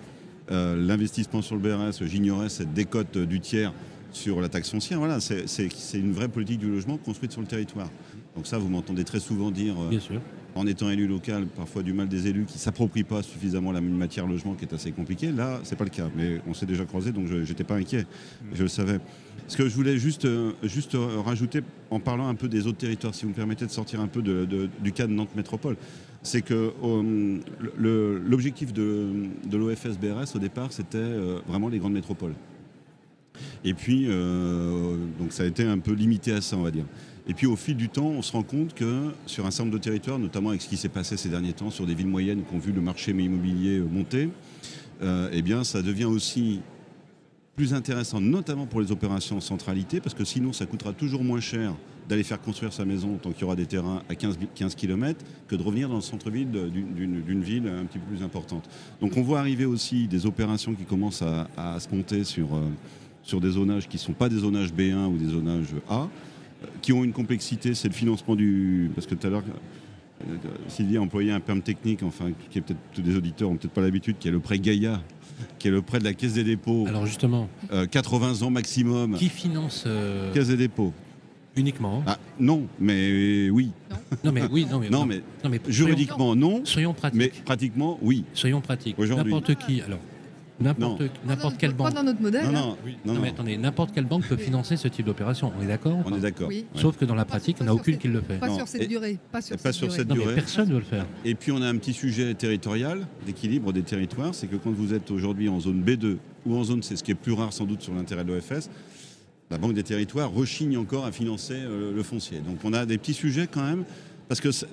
[0.51, 3.73] euh, l'investissement sur le BRS, j'ignorais cette décote du tiers
[4.13, 4.99] sur la taxe foncière.
[4.99, 7.91] Voilà, c'est une vraie politique du logement construite sur le territoire.
[8.37, 9.75] Donc ça, vous m'entendez très souvent dire.
[9.81, 10.21] euh, bien sûr.
[10.57, 14.27] en étant élu local, parfois du mal des élus qui s'approprient pas suffisamment la matière
[14.27, 15.33] logement qui est assez compliquée.
[15.33, 18.07] Là, c'est pas le cas, mais on s'est déjà croisé, donc je n'étais pas inquiet.
[18.53, 19.01] Je le savais.
[19.49, 22.79] Ce que je voulais juste, euh, juste euh, rajouter, en parlant un peu des autres
[22.79, 25.35] territoires, si vous me permettez de sortir un peu de- de- du cas de Nantes
[25.37, 25.77] Métropole,
[26.23, 26.73] c'est que
[27.77, 29.07] l'objectif de,
[29.49, 32.35] de l'OFS BRS au départ, c'était euh, vraiment les grandes métropoles.
[33.65, 36.85] Et puis, euh, donc ça a été un peu limité à ça, on va dire.
[37.27, 39.79] Et puis au fil du temps, on se rend compte que sur un certain nombre
[39.79, 42.43] de territoires, notamment avec ce qui s'est passé ces derniers temps sur des villes moyennes
[42.45, 44.29] qui ont vu le marché immobilier euh, monter,
[45.03, 46.61] euh, eh bien ça devient aussi
[47.57, 51.41] plus intéressant, notamment pour les opérations en centralité, parce que sinon ça coûtera toujours moins
[51.41, 51.75] cher
[52.09, 55.25] d'aller faire construire sa maison tant qu'il y aura des terrains à 15, 15 km
[55.49, 58.69] que de revenir dans le centre-ville d'une- ville un petit peu plus importante.
[59.01, 62.69] Donc on voit arriver aussi des opérations qui commencent à, se monter sur, euh,
[63.23, 66.09] sur des zonages qui ne sont pas des zonages B1 ou des zonages A,
[66.83, 68.91] qui ont une complexité, c'est le financement du...
[68.95, 69.43] Parce que tout à l'heure,
[70.29, 70.37] euh,
[70.69, 73.73] Sylvie a employé un terme technique, enfin, qui est peut-être tous les auditeurs ont peut-être
[73.73, 75.03] pas l'habitude, qui est le prêt Gaïa,
[75.59, 79.17] qui est le prêt de la Caisse des dépôts, Alors justement, euh, 80 ans maximum.
[79.17, 80.93] qui finance euh, Caisse des dépôts.
[81.57, 83.71] uniquement Ah, non, mais oui.
[84.23, 87.19] Non mais oui, non mais, Non, mais non, mais juridiquement, non, Soyons, soyons pratiques.
[87.19, 88.25] mais pratiquement, oui.
[88.35, 88.99] Soyons pratiques.
[88.99, 89.33] Aujourd'hui.
[89.33, 89.99] N'importe qui, alors,
[90.61, 91.95] n'importe n'importe quelle Pas banque.
[91.95, 92.45] dans notre modèle.
[92.45, 92.53] Non, hein.
[92.53, 92.97] non, Oui.
[93.05, 95.53] non, Non, mais non, attendez, n'importe quelle banque peut financer ce type d'opération.
[95.59, 96.49] On est d'accord on pas est d'accord.
[96.49, 96.65] Oui.
[96.77, 98.21] Sauf que dans la Pas- pratique, il pas n'y en a sur aucune qui le
[98.21, 98.39] fait.
[98.39, 98.57] Pas Non.
[98.59, 99.19] sur cette Et- durée.
[99.33, 99.99] Pas sur et pas cette sur durée.
[99.99, 100.35] cette Non, mais durée.
[100.37, 101.07] personne ne veut le faire.
[101.25, 104.95] Et puis on a un petit sujet territorial, d'équilibre des territoires, c'est que quand vous
[104.95, 107.65] êtes aujourd'hui en zone B2 ou en zone C, ce qui est plus rare sans
[107.65, 108.69] doute sur l'intérêt de l'OFS,
[109.51, 112.39] la Banque des territoires rechigne encore à financer euh, le foncier.
[112.39, 113.85] Donc on a des petits sujets quand même,
[114.29, 114.67] parce que c'est-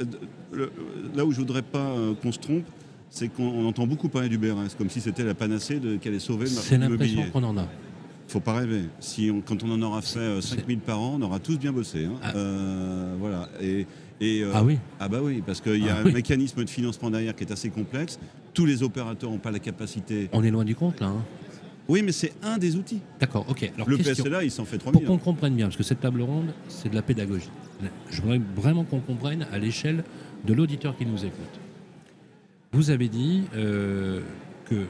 [0.54, 0.72] le-
[1.16, 2.64] là où je voudrais pas euh, qu'on se trompe,
[3.14, 6.08] c'est qu'on on entend beaucoup parler du BRS, comme si c'était la panacée de, qui
[6.08, 7.68] allait sauver le marché C'est de l'impression qu'on en a.
[8.28, 8.84] faut pas rêver.
[9.02, 11.60] Si on- quand on en aura fait euh, C'est- 5000 par an, on aura tous
[11.60, 12.06] bien bossé.
[12.06, 12.14] hein.
[12.24, 12.32] Ah.
[12.36, 13.50] Euh, voilà.
[13.62, 13.86] Et,
[14.22, 16.14] et, euh, Ah oui ah bah oui, parce qu'il y a Ah un oui.
[16.14, 18.18] mécanisme de financement derrière qui est assez complexe.
[18.54, 20.30] Tous les opérateurs n'ont pas la capacité.
[20.32, 21.08] On est loin du compte là.
[21.08, 21.24] hein.
[21.90, 23.02] Oui, mais c'est un des outils.
[23.20, 23.70] D'accord, ok.
[23.76, 24.24] Alors, le question.
[24.24, 25.04] PSLA, il s'en fait 3000.
[25.04, 27.50] Pour qu'on comprenne bien, parce que cette table ronde, c'est de la pédagogie.
[28.12, 30.06] Je voudrais vraiment qu'on comprenne à l'échelle
[30.46, 31.60] de l'auditeur qui nous écoute.
[32.74, 34.22] Vous avez dit euh,
[34.66, 34.86] que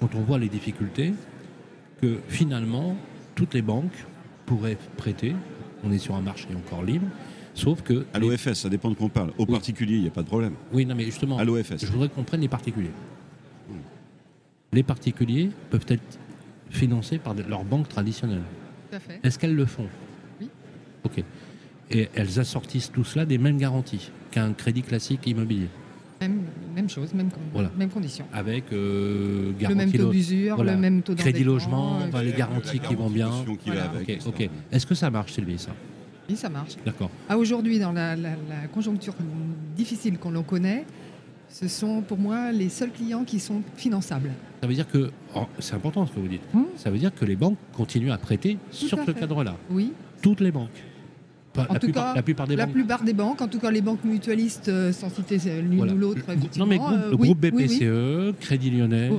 [0.00, 1.12] quand on voit les difficultés,
[2.00, 2.96] que finalement,
[3.34, 4.06] toutes les banques
[4.46, 5.34] pourraient prêter.
[5.84, 7.06] On est sur un marché encore libre,
[7.54, 8.06] sauf que.
[8.14, 9.30] À les- l'OFS, ça dépend de quoi on parle.
[9.38, 9.52] Au Oui.
[9.52, 10.54] particulier, il n'y a pas de problème.
[10.72, 11.78] Oui, non, mais justement, À l'OFS.
[11.84, 12.90] je voudrais qu'on prenne les particuliers.
[13.68, 13.74] Hmm.
[14.72, 16.18] Les particuliers peuvent être
[16.70, 18.42] financés par leurs banques traditionnelles.
[18.90, 19.20] Tout à fait.
[19.22, 19.88] Est-ce qu'elles le font?
[20.40, 20.48] Oui.
[21.04, 21.22] Ok.
[21.90, 25.68] Et elles assortissent tout cela des mêmes garanties qu'un crédit classique immobilier,
[26.20, 26.42] Même,
[26.74, 27.70] même chose, même, con- Voilà.
[27.78, 28.26] même condition.
[28.30, 30.74] avec euh, Le garantie même taux d'usure, voilà.
[30.74, 33.30] le même taux crédit logement, euh, enfin, les garanties qui vont bien.
[33.64, 33.84] qui Voilà.
[33.84, 34.20] avec.
[34.70, 35.70] Est-ce que ça marche, Sylvie, ça?
[36.28, 36.72] Oui, ça marche.
[36.84, 37.10] D'accord.
[37.26, 39.14] Ah, Aujourd'hui, dans la, la- la conjoncture
[39.74, 40.84] difficile qu'on l'on connaît,
[41.48, 44.30] ce sont pour moi les seuls clients qui sont finançables.
[44.60, 46.64] Ça veut dire que, oh, c'est important ce que vous dites, Hmm?
[46.76, 49.20] ça veut dire que les banques continuent à prêter sur à ce fait.
[49.20, 49.56] cadre-là.
[49.70, 50.68] Oui, Toutes les banques.
[51.58, 52.74] En la, tout plupart, cas, la plupart des la banques.
[52.74, 55.92] plupart des banques, en tout cas les banques mutualistes, euh, sans citer l'une Voilà.
[55.94, 56.20] ou l'autre.
[56.56, 57.66] Non, mais groupe- euh, le oui, groupe oui, oui.
[57.66, 59.10] BPCE, Crédit Lyonnais,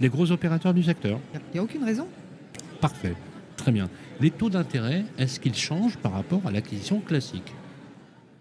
[0.00, 1.20] les gros opérateurs du secteur.
[1.34, 2.06] Il n'y a, aucune raison.
[2.80, 3.14] Parfait.
[3.56, 3.88] Très bien.
[4.20, 7.52] Les taux d'intérêt, est-ce qu'ils changent par rapport à l'acquisition classique?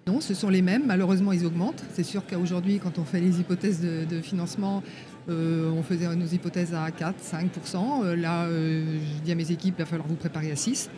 [0.07, 0.83] Non, ce sont les mêmes.
[0.85, 1.83] Malheureusement, ils augmentent.
[1.93, 4.83] C'est sûr qu'aujourd'hui, quand on fait les hypothèses de, de financement,
[5.29, 9.75] euh, on faisait nos hypothèses à 4, 5% Euh, Là, je dis à mes équipes,
[9.77, 10.89] il va falloir vous préparer à 6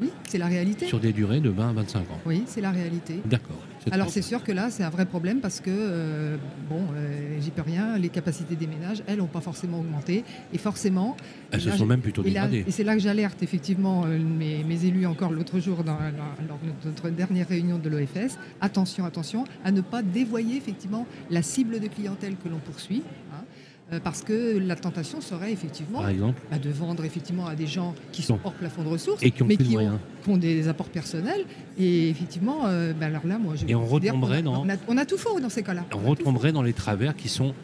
[0.00, 0.86] Oui, c'est la réalité.
[0.86, 3.20] sur des durées de 20 à 25 ans Oui, c'est la réalité.
[3.24, 3.56] D'accord.
[3.90, 6.36] Alors c'est sûr que là, c'est un vrai problème parce que, euh,
[6.68, 10.24] bon, euh, j'y peux rien, les capacités des ménages, elles, n'ont pas forcément augmenté.
[10.52, 11.16] Et forcément...
[11.50, 12.64] Elles se sont même plutôt dégradées.
[12.66, 16.46] et c'est là que j'alerte effectivement euh, mes, mes élus encore l'autre jour dans, dans-
[16.48, 18.36] lors de notre dernière réunion de l'OFS.
[18.60, 23.02] Attention, attention à ne pas dévoyer effectivement la cible de clientèle que l'on poursuit.
[23.32, 23.44] hein,
[23.92, 27.66] euh, parce que la tentation serait effectivement Par exemple, bah, de vendre effectivement à des
[27.66, 29.98] gens qui sont hors plafond de ressources, et qui ont mais plus de qui ont,
[30.24, 31.44] qui ont des apports personnels.
[31.78, 34.62] Et effectivement, euh, bah, alors là, moi, je Et on considère qu'on a- retomberait dans-
[34.64, 35.84] On a, on a tout faux dans ces cas-là.
[35.94, 37.54] On retomberait dans les travers qui sont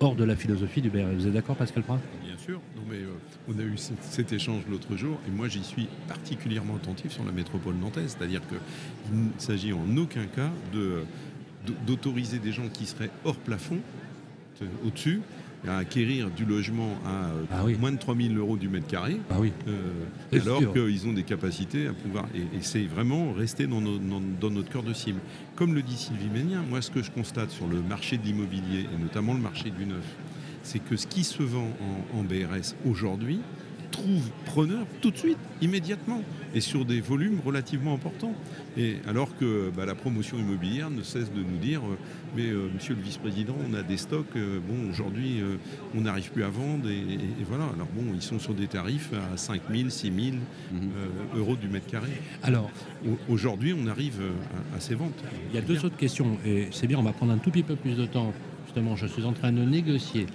[0.00, 1.14] hors de la philosophie du BRS.
[1.16, 2.60] Vous êtes d'accord, Pascal Prat Bien sûr.
[2.76, 3.08] Non, mais euh,
[3.48, 7.24] on a eu cet, cet échange l'autre jour et moi j'y suis particulièrement attentif sur
[7.24, 8.16] la métropole nantaise.
[8.18, 11.04] C'est-à-dire qu'il ne s'agit en aucun cas de-
[11.86, 13.78] d'autoriser des gens qui seraient hors plafond,
[14.84, 15.20] au-dessus,
[15.66, 17.76] à acquérir du logement à euh, Ah oui.
[17.80, 19.18] moins de 3000 euros du mètre carré.
[19.30, 19.52] Ah oui.
[19.68, 22.26] euh, alors qu'ils ont des capacités à pouvoir.
[22.34, 25.20] Et, et c'est vraiment rester dans, nos- dans- dans notre cœur de cible.
[25.56, 28.86] Comme le dit Sylvie Ménien, moi ce que je constate sur le marché de l'immobilier,
[28.94, 30.04] et notamment le marché du neuf,
[30.62, 31.70] c'est que ce qui se vend
[32.14, 33.40] en, en BRS aujourd'hui
[33.96, 36.20] trouve preneur tout de suite, immédiatement,
[36.54, 38.34] et sur des volumes relativement importants.
[38.76, 41.96] Et alors que bah, la promotion immobilière ne cesse de nous dire, euh,
[42.36, 45.40] mais euh, Monsieur le Vice-président, on a des stocks, euh, bon aujourd'hui
[45.96, 47.64] on n'arrive plus à vendre, et, et- et voilà.
[47.74, 50.90] Alors bon, ils sont sur des tarifs à 5 000, 6 000 Mhm.
[51.34, 52.10] euh, euros du mètre carré.
[52.42, 52.70] Alors,
[53.06, 54.20] Au- Aujourd'hui, on arrive
[54.72, 55.22] à, à ces ventes.
[55.50, 57.62] il y a deux autres questions, et c'est bien, on va prendre un tout petit
[57.62, 58.32] peu plus de temps.
[58.66, 60.26] Justement, je suis en train de négocier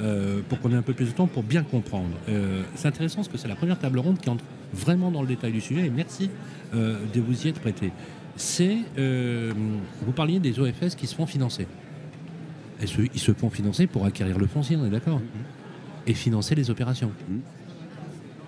[0.00, 2.10] euh, pour qu'on ait un peu plus de temps pour bien comprendre.
[2.28, 5.28] Euh, c'est intéressant parce que c'est la première table ronde qui entre vraiment dans le
[5.28, 6.30] détail du sujet, et merci
[6.74, 7.90] euh, de vous y être prêté.
[8.36, 11.66] C'est, vous parliez des OFS qui se font financer.
[12.80, 15.20] Et ils se font financer pour acquérir le foncier, on est d'accord
[16.06, 17.10] Et financer les opérations.
[17.28, 17.40] Mhm.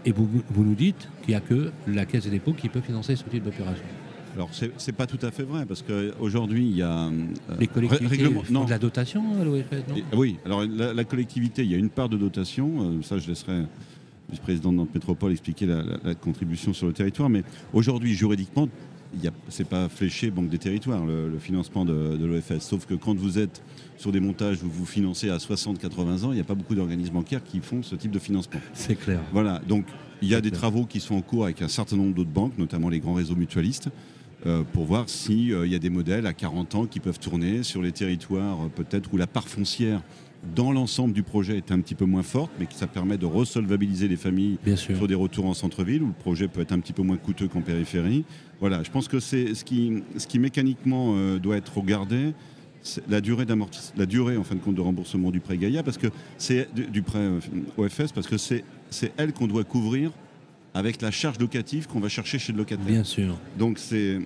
[0.04, 2.80] Et vous, vous nous dites qu'il n'y a que la Caisse des dépôts qui peut
[2.80, 3.84] financer ce type d'opération.
[4.36, 7.06] Alors, c'est c'est pas tout à fait vrai, parce qu'aujourd'hui, il y a.
[7.06, 7.10] euh,
[7.58, 8.64] Les collectivités règlement- font non.
[8.64, 11.78] de la dotation à l'OFS, non Et- oui, alors la, la collectivité, il y a
[11.78, 13.66] une part de dotation, euh, ça je laisserai le
[14.30, 18.68] vice-président de notre métropole expliquer la, la- la contribution sur le territoire, mais aujourd'hui, juridiquement,
[19.48, 22.94] ce n'est pas fléché Banque des Territoires, le, le financement de, de l'OFS, sauf que
[22.94, 23.60] quand vous êtes
[23.96, 27.14] sur des montages où vous financez à 60-80 ans, il n'y a pas beaucoup d'organismes
[27.14, 28.60] bancaires qui font ce type de financement.
[28.72, 29.18] C'est clair.
[29.32, 29.84] Voilà, donc
[30.22, 30.60] il y a des clair.
[30.60, 33.34] travaux qui sont en cours avec un certain nombre d'autres banques, notamment les grands réseaux
[33.34, 33.90] mutualistes, euh,
[34.72, 37.92] pour voir s'il y a des modèles à 40 ans qui peuvent tourner sur les
[37.92, 40.02] territoires euh, peut-être où la part foncière
[40.56, 43.26] dans l'ensemble du projet est un petit peu moins forte, mais que ça permet de
[43.26, 44.96] resolvabiliser les familles Bien sûr.
[44.96, 47.46] sur des retours en centre-ville où le projet peut être un petit peu moins coûteux
[47.46, 48.24] qu'en périphérie.
[48.58, 52.32] Voilà, je pense que c'est ce qui, ce qui mécaniquement euh, doit être regardé,
[52.80, 53.44] c'est la durée
[53.96, 56.06] la durée en fin de compte de remboursement du prêt Gaïa, parce que
[56.38, 57.40] c'est du, prêt euh,
[57.76, 58.64] OFS, parce que c'est
[59.18, 60.10] elle qu'on doit couvrir
[60.74, 62.84] avec la charge locative qu'on va chercher chez le locataire.
[62.86, 63.36] Bien sûr.
[63.58, 64.20] Donc c'est, euh,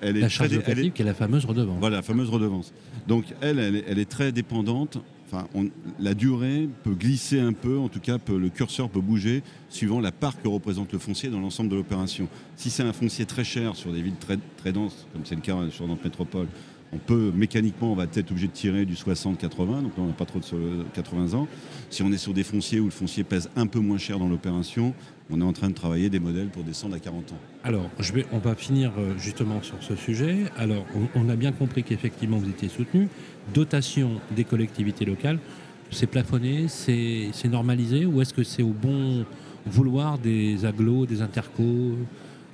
[0.00, 1.76] elle est La très charge elle est- locative qui est la fameuse redevance.
[1.80, 2.72] voilà, la fameuse redevance.
[3.08, 4.98] Donc elle, elle est, elle est très dépendante.
[5.26, 5.68] Enfin, on-
[5.98, 10.00] la durée peut glisser un peu, en tout cas, peut- le curseur peut bouger suivant
[10.00, 12.28] la part que représente le foncier dans l'ensemble de l'opération.
[12.56, 15.40] Si c'est un foncier très cher sur des villes très, très denses, comme c'est le
[15.40, 16.46] cas sur notre métropole,
[16.94, 20.12] on peut mécaniquement, on va peut-être obligé de tirer du 60-80, donc là on n'a
[20.12, 20.56] pas trop de so-
[20.94, 21.48] 80 ans.
[21.90, 24.28] Si on est sur des fonciers où le foncier pèse un peu moins cher dans
[24.28, 24.94] l'opération,
[25.30, 27.38] on est en train de travailler des modèles pour descendre à 40 ans.
[27.64, 27.88] Alors,
[28.32, 30.44] on va finir euh, justement sur ce sujet.
[30.56, 30.84] Alors,
[31.14, 33.08] on, a bien compris qu'effectivement, vous étiez soutenu.
[33.54, 35.38] Dotation des collectivités locales,
[35.90, 39.24] c'est plafonné, c'est c'est normalisé ou est-ce que c'est au bon
[39.66, 41.96] vouloir des agglos, des intercos?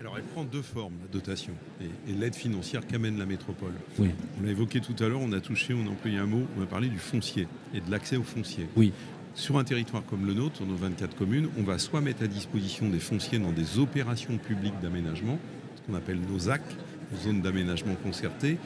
[0.00, 3.74] Alors elle prend deux formes, la dotation et, et l'aide financière qu'amène la métropole.
[3.98, 4.08] Oui.
[4.40, 6.62] On l'a évoqué tout à l'heure, on a touché, on a employé un mot, on
[6.62, 8.66] a parlé du foncier et de l'accès au foncier.
[8.76, 8.92] Oui.
[9.34, 12.26] Sur un territoire comme le nôtre, sur nos 24 communes, on va soit mettre à
[12.26, 15.38] disposition des fonciers dans des opérations publiques d'aménagement,
[15.76, 16.62] ce qu'on appelle nos ZAC,
[17.22, 18.56] zones d'aménagement concerté,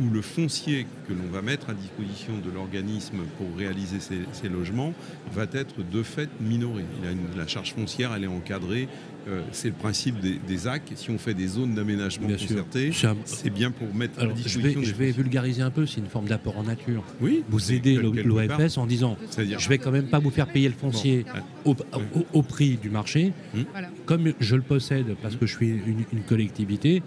[0.00, 4.48] où le foncier que l'on va mettre à disposition de l'organisme pour réaliser ces, ces
[4.48, 4.94] logements
[5.34, 6.84] va être de fait minoré.
[7.02, 8.88] Il a une- la charge foncière, elle est encadrée.
[9.28, 10.82] euh, c'est le principe des, des ZAC.
[10.96, 12.48] Si on fait des zones d'aménagement Bien sûr.
[12.48, 15.10] concerté, C'est un- c'est bien pour mettre à Alors, je disposition vais, des je vais
[15.12, 17.04] vulgariser un peu, c'est une forme d'apport en nature.
[17.20, 20.74] Oui, Vous aidez l'OFS en disant je vais quand même pas vous faire payer le
[20.74, 21.24] foncier
[21.64, 23.32] au, au- au prix du marché.
[23.70, 23.90] Voilà.
[24.06, 27.02] Comme je le possède parce que je suis une, une collectivité,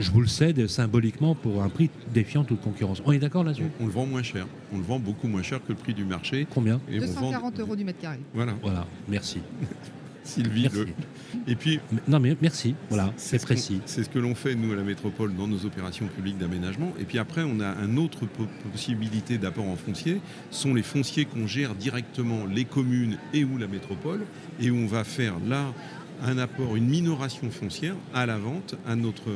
[0.00, 3.02] je vous le cède symboliquement pour un prix défiant toute concurrence.
[3.04, 3.64] On est d'accord là-dessus?
[3.80, 4.46] On, on le vend moins cher.
[4.72, 6.46] On le vend beaucoup moins cher que le prix du marché.
[6.52, 6.80] Combien?
[6.90, 8.18] Et on vend- 240 euros du mètre carré.
[8.34, 9.38] Voilà, Voilà, merci.
[10.24, 10.62] Sylvie.
[10.64, 10.78] Merci.
[10.78, 13.80] le- Et puis, Mais- Non mais merci, voilà, c'est ce précis.
[13.86, 16.92] C'est ce que l'on fait, nous, à la métropole, dans nos opérations publiques d'aménagement.
[17.00, 20.20] Et puis après, on a une autre po- possibilité d'apport en foncier,
[20.50, 24.26] sont les fonciers qu'on gère directement, les communes et ou la métropole,
[24.60, 25.72] et où on va faire là
[26.24, 29.30] un apport, une minoration foncière à la vente à, notre,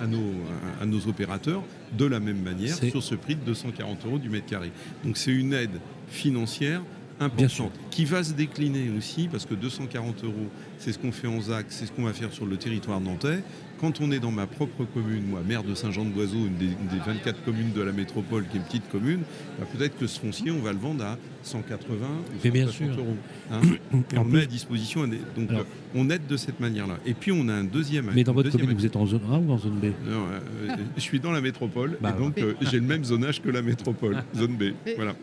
[0.00, 0.32] à, à nos,
[0.80, 1.62] à, nos opérateurs
[1.96, 4.70] de la même manière sur ce prix de 240 euros du mètre carré.
[5.04, 6.82] Donc c'est une aide financière
[7.20, 11.40] importante qui va se décliner aussi parce que 240 euros, c'est ce qu'on fait en
[11.40, 13.42] ZAC, c'est ce qu'on va faire sur le territoire nantais.
[13.80, 16.98] Quand on est dans ma propre commune, moi, maire de Saint-Jean-de-Boiseau, une des, une des
[17.04, 19.20] 24 communes de la métropole, qui est une petite commune,
[19.58, 22.94] bah, peut-être que ce foncier, on va le vendre à 180 ou Mais bien 160
[22.94, 23.02] sûr.
[23.04, 23.16] euros.
[23.52, 23.60] hein.
[24.14, 25.06] et on le met à disposition.
[25.06, 25.64] Donc Alors- euh,
[25.94, 26.98] on aide de cette manière-là.
[27.06, 28.10] Et puis on a un deuxième.
[28.14, 29.84] Mais dans votre commune, vous êtes en zone A ou en zone B?
[30.08, 30.24] Non,
[30.68, 33.48] euh, je suis dans la métropole Bah, et donc euh, j'ai le même zonage que
[33.50, 34.64] la métropole, zone B.
[34.96, 35.14] Voilà.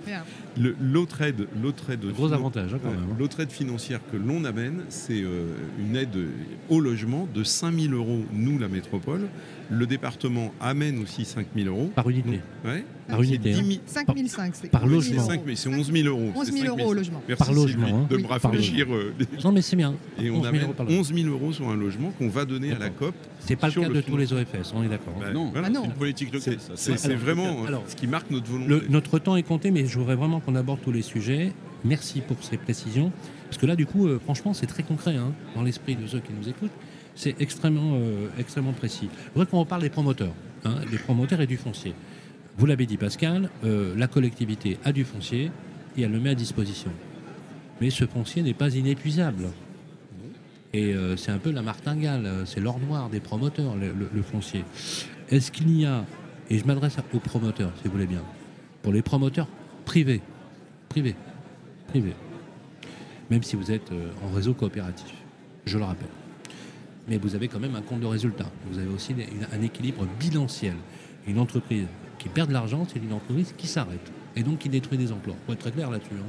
[0.79, 2.99] L'autre aide, l'autre aide, Gros finan- avantage hein, quand même.
[2.99, 3.15] hein.
[3.19, 5.47] L'autre aide financière que l'on amène, c'est euh,
[5.79, 6.15] une aide
[6.69, 9.27] au logement de 5 000 euros, nous, la métropole.
[9.69, 11.89] Le département amène aussi 5 000 euros.
[11.95, 12.29] Par unité.
[12.31, 12.39] Donc,
[12.73, 13.53] ouais, Par unité.
[13.53, 13.63] 10 hein.
[13.65, 15.27] 000 5005, c'est Par 11 000 logement.
[15.27, 16.31] 5 000, c'est 11 000 euros.
[16.35, 17.21] 11 c'est 000 5 euros au logement.
[17.27, 18.07] Merci Par logement, hein.
[18.09, 18.87] de Oui, me par rafraîchir.
[18.93, 19.95] euh, les- Non, mais c'est bien.
[20.21, 20.99] et 11 on 000 amène euros par logement.
[21.01, 22.89] 11 000 euros sur un logement qu'on va donner à la.
[22.89, 23.15] COP.
[23.39, 25.13] C'est pas le cas le de tous les OFS, on est d'accord.
[25.19, 25.49] Bah, non.
[25.51, 25.81] voilà, Ah non.
[25.83, 26.57] C'est une politique locale.
[26.75, 28.69] C'est vraiment alors, ce qui marque notre volonté.
[28.69, 31.53] Le- notre temps est compté, mais je voudrais vraiment qu'on aborde tous les sujets.
[31.85, 33.11] Merci pour ces précisions.
[33.49, 36.19] Parce que là, du coup, euh, franchement, c'est très concret hein, dans l'esprit de ceux
[36.19, 36.71] qui nous écoutent.
[37.15, 39.09] C'est extrêmement, euh, extrêmement précis.
[39.11, 40.33] Je voudrais qu'on reparle des promoteurs,
[40.65, 41.93] hein, des promoteurs et du foncier.
[42.57, 45.51] Vous l'avez dit, Pascal, euh, la collectivité a du foncier
[45.97, 46.91] et elle le met à disposition.
[47.81, 49.45] Mais ce foncier n'est pas inépuisable.
[50.73, 54.65] Et euh, c'est un peu la martingale, c'est l'or noir des promoteurs, le, le- foncier.
[55.29, 56.03] Est-ce qu'il y a,
[56.49, 58.23] et je m'adresse aux promoteurs, si vous voulez bien,
[58.81, 59.47] pour les promoteurs
[59.85, 60.21] privés,
[60.89, 61.15] privés,
[61.89, 62.15] privés,
[63.29, 63.91] même si vous êtes
[64.23, 65.13] en réseau coopératif,
[65.65, 66.09] je le rappelle.
[67.07, 68.49] Mais vous avez quand même un compte de résultat.
[68.71, 69.13] Vous avez aussi
[69.51, 70.75] un équilibre bilanciel.
[71.27, 71.85] Une entreprise
[72.19, 75.35] qui perd de l'argent, c'est une entreprise qui s'arrête et donc qui détruit des emplois.
[75.45, 76.09] Pour être très clair là-dessus.
[76.13, 76.25] hein.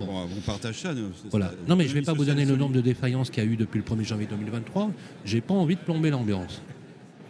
[0.00, 0.94] Bon, on partage ça.
[0.94, 1.08] nous.
[1.30, 1.48] Voilà.
[1.48, 1.54] ça.
[1.68, 3.50] Non, mais je ne vais pas vous donner le nombre de défaillances qu'il y a
[3.50, 4.90] eu depuis le 1er janvier 2023.
[5.24, 6.62] J'ai pas envie de plomber l'ambiance.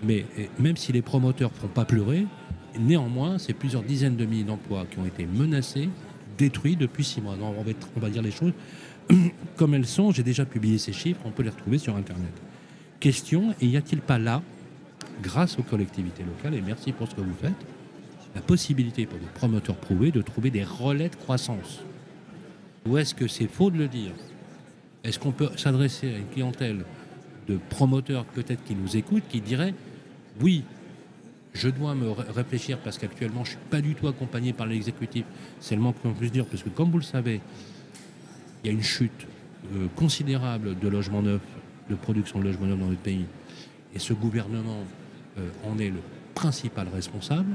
[0.05, 0.25] Mais
[0.59, 2.27] même si les promoteurs ne font pas pleurer,
[2.79, 5.89] néanmoins, c'est plusieurs dizaines de milliers d'emplois qui ont été menacés,
[6.39, 7.37] détruits depuis six mois.
[7.37, 8.53] Non, on, va être- on va dire les choses
[9.57, 10.11] comme elles sont.
[10.13, 12.33] J'ai déjà publié ces chiffres, on peut les retrouver sur Internet.
[13.03, 14.43] Question, et y a-t-il pas là,
[15.25, 17.67] grâce aux collectivités locales, et merci pour ce que vous faites,
[18.37, 21.81] la possibilité pour des promoteurs prouvés de trouver des relais de croissance?
[22.87, 24.13] Ou est-ce que c'est faux de le dire?
[25.03, 26.85] Est-ce qu'on peut s'adresser à une clientèle
[27.49, 29.75] de promoteurs peut-être qui nous écoutent, qui diraient
[30.41, 30.63] oui,
[31.55, 34.67] je dois me ré- réfléchir parce qu'actuellement je ne suis pas du tout accompagné par
[34.67, 35.25] l'exécutif.
[35.59, 37.41] C'est le moins qu'on puisse dire, parce que comme vous le savez,
[38.63, 39.27] il y a une chute
[39.75, 41.41] euh, considérable de logements neufs,
[41.91, 43.27] de production de logements neufs dans notre pays.
[43.95, 44.85] Et ce gouvernement
[45.39, 46.01] euh, en est le
[46.35, 47.55] principal responsable.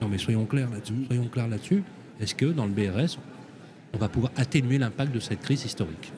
[0.00, 1.04] Non mais soyons clairs là-dessus.
[1.06, 1.82] Soyons clairs là-dessus.
[2.20, 3.18] Est-ce que dans le BRS,
[3.92, 6.12] on va pouvoir atténuer l'impact de cette crise historique?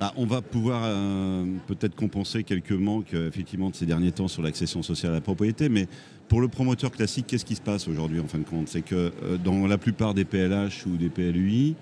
[0.00, 4.28] Ah, on va pouvoir euh, peut-être compenser quelques manques euh, effectivement de ces derniers temps
[4.28, 5.88] sur l'accession sociale à la propriété, mais
[6.28, 8.68] pour le promoteur classique, qu'est-ce qui se passe aujourd'hui en fin de compte?
[8.68, 11.74] C'est que euh, dans la plupart des PLH ou des PLUI,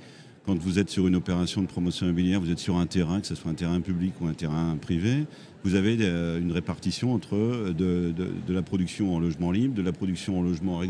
[0.46, 3.26] quand vous êtes sur une opération de promotion immobilière, vous êtes sur un terrain, que
[3.26, 5.26] ce soit un terrain public ou un terrain privé,
[5.64, 9.74] vous avez euh, une répartition entre euh, de, de- de la production en logement libre,
[9.74, 10.80] de la production en logement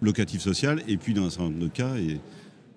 [0.00, 2.18] locatif social, et puis dans un certain nombre de cas, et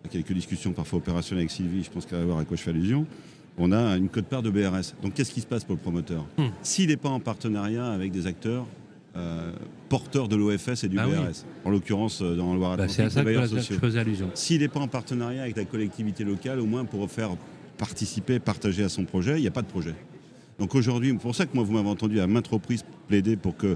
[0.03, 2.61] à quelques discussions parfois opérationnelles avec Sylvie, je pense qu'elle va voir à quoi je
[2.61, 3.07] fais allusion,
[3.57, 4.93] on a une cote-part de BRS.
[5.01, 6.25] Donc qu'est-ce qui se passe pour le promoteur?
[6.37, 6.47] Hmm.
[6.61, 8.65] S'il n'est pas en partenariat avec des acteurs
[9.17, 9.51] euh,
[9.89, 11.15] porteurs de l'OFS et du Ah oui.
[11.15, 14.29] BRS, en l'occurrence euh, dans le Bah, Loire-Atlantique, C'est à ça que je faisais allusion.
[14.33, 17.29] S'il n'est pas en partenariat avec la collectivité locale, au moins pour faire
[17.77, 19.95] participer, partager à son projet, il n'y a pas de projet.
[20.59, 23.57] Donc aujourd'hui, c'est pour ça que moi, vous m'avez entendu à maintes reprises plaider pour
[23.57, 23.75] que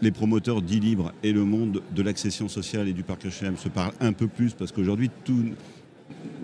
[0.00, 3.68] les promoteurs dits libres et le monde de l'accession sociale et du parc HLM se
[3.68, 5.44] parlent un peu plus, parce qu'aujourd'hui, tous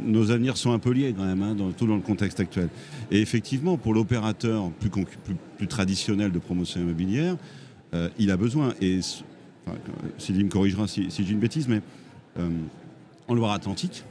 [0.02, 2.68] nos avenirs sont un peu liés quand même, hein, dans, tout dans le contexte actuel.
[3.10, 7.36] Et effectivement, pour l'opérateur plus, concu- plus, plus traditionnel de promotion immobilière,
[7.94, 9.00] euh, il a besoin, et
[9.68, 9.72] euh,
[10.18, 11.80] Sylvie me corrigera si, j'ai une bêtise, mais
[12.38, 12.48] euh,
[13.28, 14.04] en Loire-Atlantique,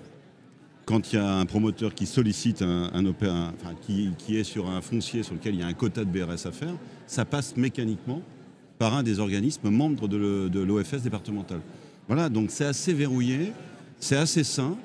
[0.85, 5.23] quand il y a un promoteur qui sollicite un, enfin, qui, est sur un foncier
[5.23, 6.73] sur lequel il y a un quota de BRS à faire,
[7.05, 8.21] ça passe mécaniquement
[8.79, 11.59] par un des organismes membres de l'OFS départemental.
[12.07, 13.53] Voilà, donc c'est assez verrouillé,
[13.99, 14.77] c'est assez sain,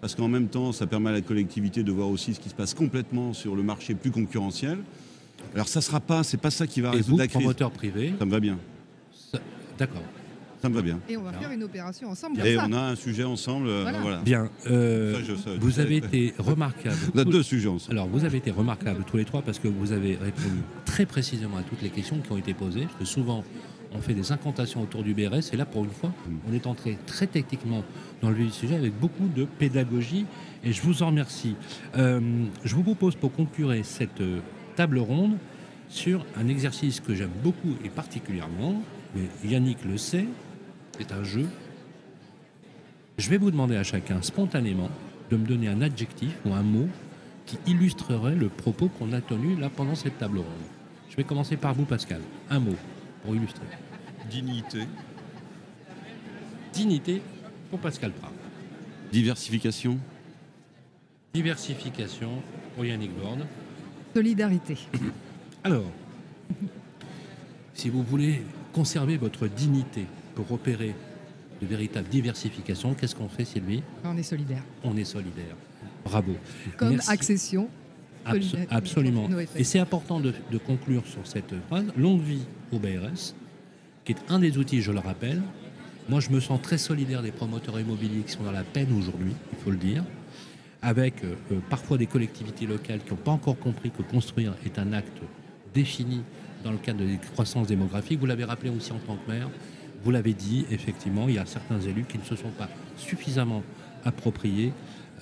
[0.00, 2.54] parce qu'en même temps, ça permet à la collectivité de voir aussi ce qui se
[2.54, 4.78] passe complètement sur le marché plus concurrentiel.
[5.54, 7.38] Alors ça sera pas, c'est pas ça qui va Et résoudre vous, la crise.
[7.40, 8.58] promoteur privé, Ça me va bien,
[9.12, 9.38] ça-
[9.78, 10.02] d'accord.
[10.62, 10.98] ça me va bien.
[11.08, 12.40] Et on va faire une opération ensemble.
[12.46, 12.66] Et ça.
[12.68, 14.00] on a un sujet ensemble, euh, Voilà.
[14.00, 14.16] voilà.
[14.22, 14.48] Bien.
[14.70, 15.56] euh, Ça, je sais.
[15.58, 16.96] vous avez été remarquable.
[17.14, 17.98] On a deux sujets ensemble.
[17.98, 21.56] Alors, vous avez été remarquables tous les trois parce que vous avez répondu très précisément
[21.58, 22.82] à toutes les questions qui ont été posées.
[22.82, 23.44] Parce que souvent,
[23.94, 26.12] on fait des incantations autour du BRS et là, pour une fois,
[26.48, 27.84] on est entré très techniquement
[28.22, 30.24] dans le vif du sujet avec beaucoup de pédagogie
[30.64, 31.56] et je vous en remercie.
[31.98, 32.20] Euh,
[32.64, 34.38] je vous propose pour conclure cette euh,
[34.74, 35.36] table ronde
[35.88, 38.82] sur un exercice que j'aime beaucoup et particulièrement,
[39.14, 40.26] mais Yannick le sait,
[40.98, 41.46] c'est un jeu.
[43.18, 44.90] Je vais vous demander à chacun spontanément
[45.30, 46.88] de me donner un adjectif ou un mot
[47.46, 50.46] qui illustrerait le propos qu'on a tenu là pendant cette table ronde.
[51.10, 52.20] Je vais commencer par vous, Pascal.
[52.48, 52.76] Un mot
[53.22, 53.66] pour illustrer.
[54.30, 54.80] Dignité.
[56.72, 57.20] Dignité
[57.70, 58.32] pour Pascal Prat.
[59.12, 59.98] Diversification.
[61.34, 62.42] Diversification
[62.74, 63.46] pour Yannick Borde.
[64.14, 64.76] Solidarité.
[65.64, 65.90] Alors,
[67.74, 68.42] si vous voulez
[68.72, 70.94] conserver votre dignité pour opérer
[71.60, 73.82] de véritables diversifications, qu'est-ce qu'on fait, Sylvie?
[74.04, 74.62] On est solidaire.
[74.84, 75.56] On est solidaire.
[76.04, 76.34] Bravo.
[76.76, 77.10] Comme Merci.
[77.10, 77.68] accession.
[78.26, 79.28] Abso- absolument.
[79.56, 81.86] Et c'est important de, de conclure sur cette phrase.
[81.96, 82.42] Longue vie
[82.72, 83.34] au BRS,
[84.04, 85.42] qui est un des outils, je le rappelle.
[86.08, 89.32] Moi, je me sens très solidaire des promoteurs immobiliers qui sont dans la peine aujourd'hui,
[89.52, 90.04] il faut le dire,
[90.82, 94.78] avec euh, euh, parfois des collectivités locales qui n'ont pas encore compris que construire est
[94.78, 95.22] un acte
[95.72, 96.22] défini
[96.64, 98.18] dans le cadre de la croissance démographique.
[98.18, 99.48] Vous l'avez rappelé aussi en tant que maire.
[100.04, 103.62] Vous l'avez dit, effectivement, il y a certains élus qui ne se sont pas suffisamment
[104.04, 104.72] appropriés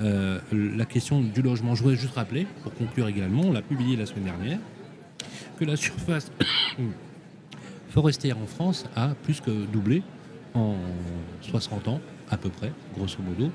[0.00, 1.74] euh, la question du logement.
[1.74, 4.58] Je voudrais juste rappeler, pour conclure également, on l'a publié la semaine dernière,
[5.58, 6.32] que la surface
[7.90, 10.02] forestière en France a plus que doublé
[10.54, 10.76] en
[11.42, 12.00] 60 ans,
[12.30, 13.50] à peu près, grosso modo,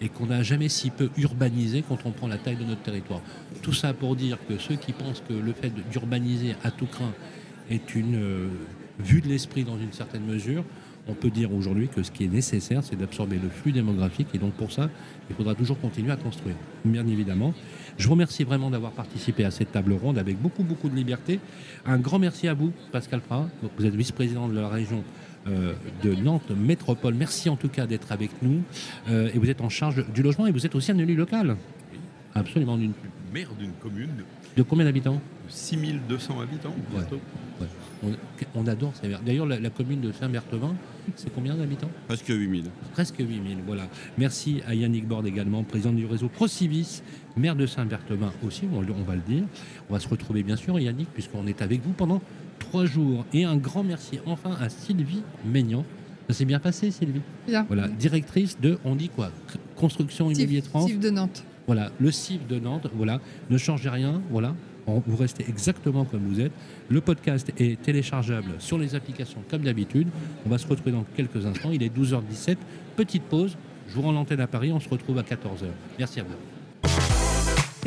[0.00, 3.20] et qu'on n'a jamais si peu urbanisé quand on prend la taille de notre territoire.
[3.62, 7.12] Tout ça pour dire que ceux qui pensent que le fait d'urbaniser à tout craint
[7.70, 8.48] est une euh,
[8.98, 10.64] vue de l'esprit dans une certaine mesure,
[11.08, 14.38] on peut dire aujourd'hui que ce qui est nécessaire, c'est d'absorber le flux démographique, et
[14.38, 14.90] donc pour ça,
[15.30, 17.54] il faudra toujours continuer à construire, bien évidemment.
[17.96, 21.40] Je vous remercie vraiment d'avoir participé à cette table ronde avec beaucoup, beaucoup de liberté.
[21.86, 23.48] Un grand merci à vous, Pascal Prat.
[23.78, 25.02] Vous êtes vice-président de la région
[25.46, 27.14] de Nantes Métropole.
[27.14, 28.62] Merci en tout cas d'être avec nous.
[29.08, 31.56] Euh, et vous êtes en charge du logement et vous êtes aussi un élu local.
[32.34, 32.76] Absolument.
[32.76, 32.92] D'une-
[33.32, 34.08] Maire d'une commune
[34.56, 37.20] De combien d'habitants de 6200 habitants bientôt.
[37.60, 37.66] Ouais.
[38.02, 38.12] on,
[38.54, 39.02] on adore ça.
[39.24, 40.74] D'ailleurs, la, la commune de Saint-Berthevin,
[41.16, 42.64] c'est combien d'habitants Presque 8000.
[42.92, 43.88] Presque 8000, voilà.
[44.16, 47.02] Merci à Yannick Borde également, président du réseau Procivis,
[47.36, 49.42] maire de Saint-Berthevin aussi, on va le dire.
[49.90, 52.22] On va se retrouver bien sûr, Yannick, puisqu'on est avec vous pendant
[52.58, 53.24] trois jours.
[53.32, 55.84] Et un grand merci enfin à Sylvie Maignan.
[56.28, 57.22] Ça s'est bien passé, Sylvie?
[57.46, 57.64] Bien.
[57.68, 59.30] Voilà, directrice de, on dit quoi?
[59.76, 60.86] Construction Tif, France.
[60.86, 61.44] Tif de Nantes.
[61.66, 64.54] Voilà, le CIF de Nantes, voilà, ne changez rien, voilà,
[64.86, 66.52] vous restez exactement comme vous êtes.
[66.88, 70.08] Le podcast est téléchargeable sur les applications comme d'habitude.
[70.46, 72.56] On va se retrouver dans quelques instants, il est 12h17,
[72.96, 73.56] petite pause,
[73.86, 75.66] je vous rends l'antenne à Paris, on se retrouve à 14h.
[75.98, 76.57] Merci à vous.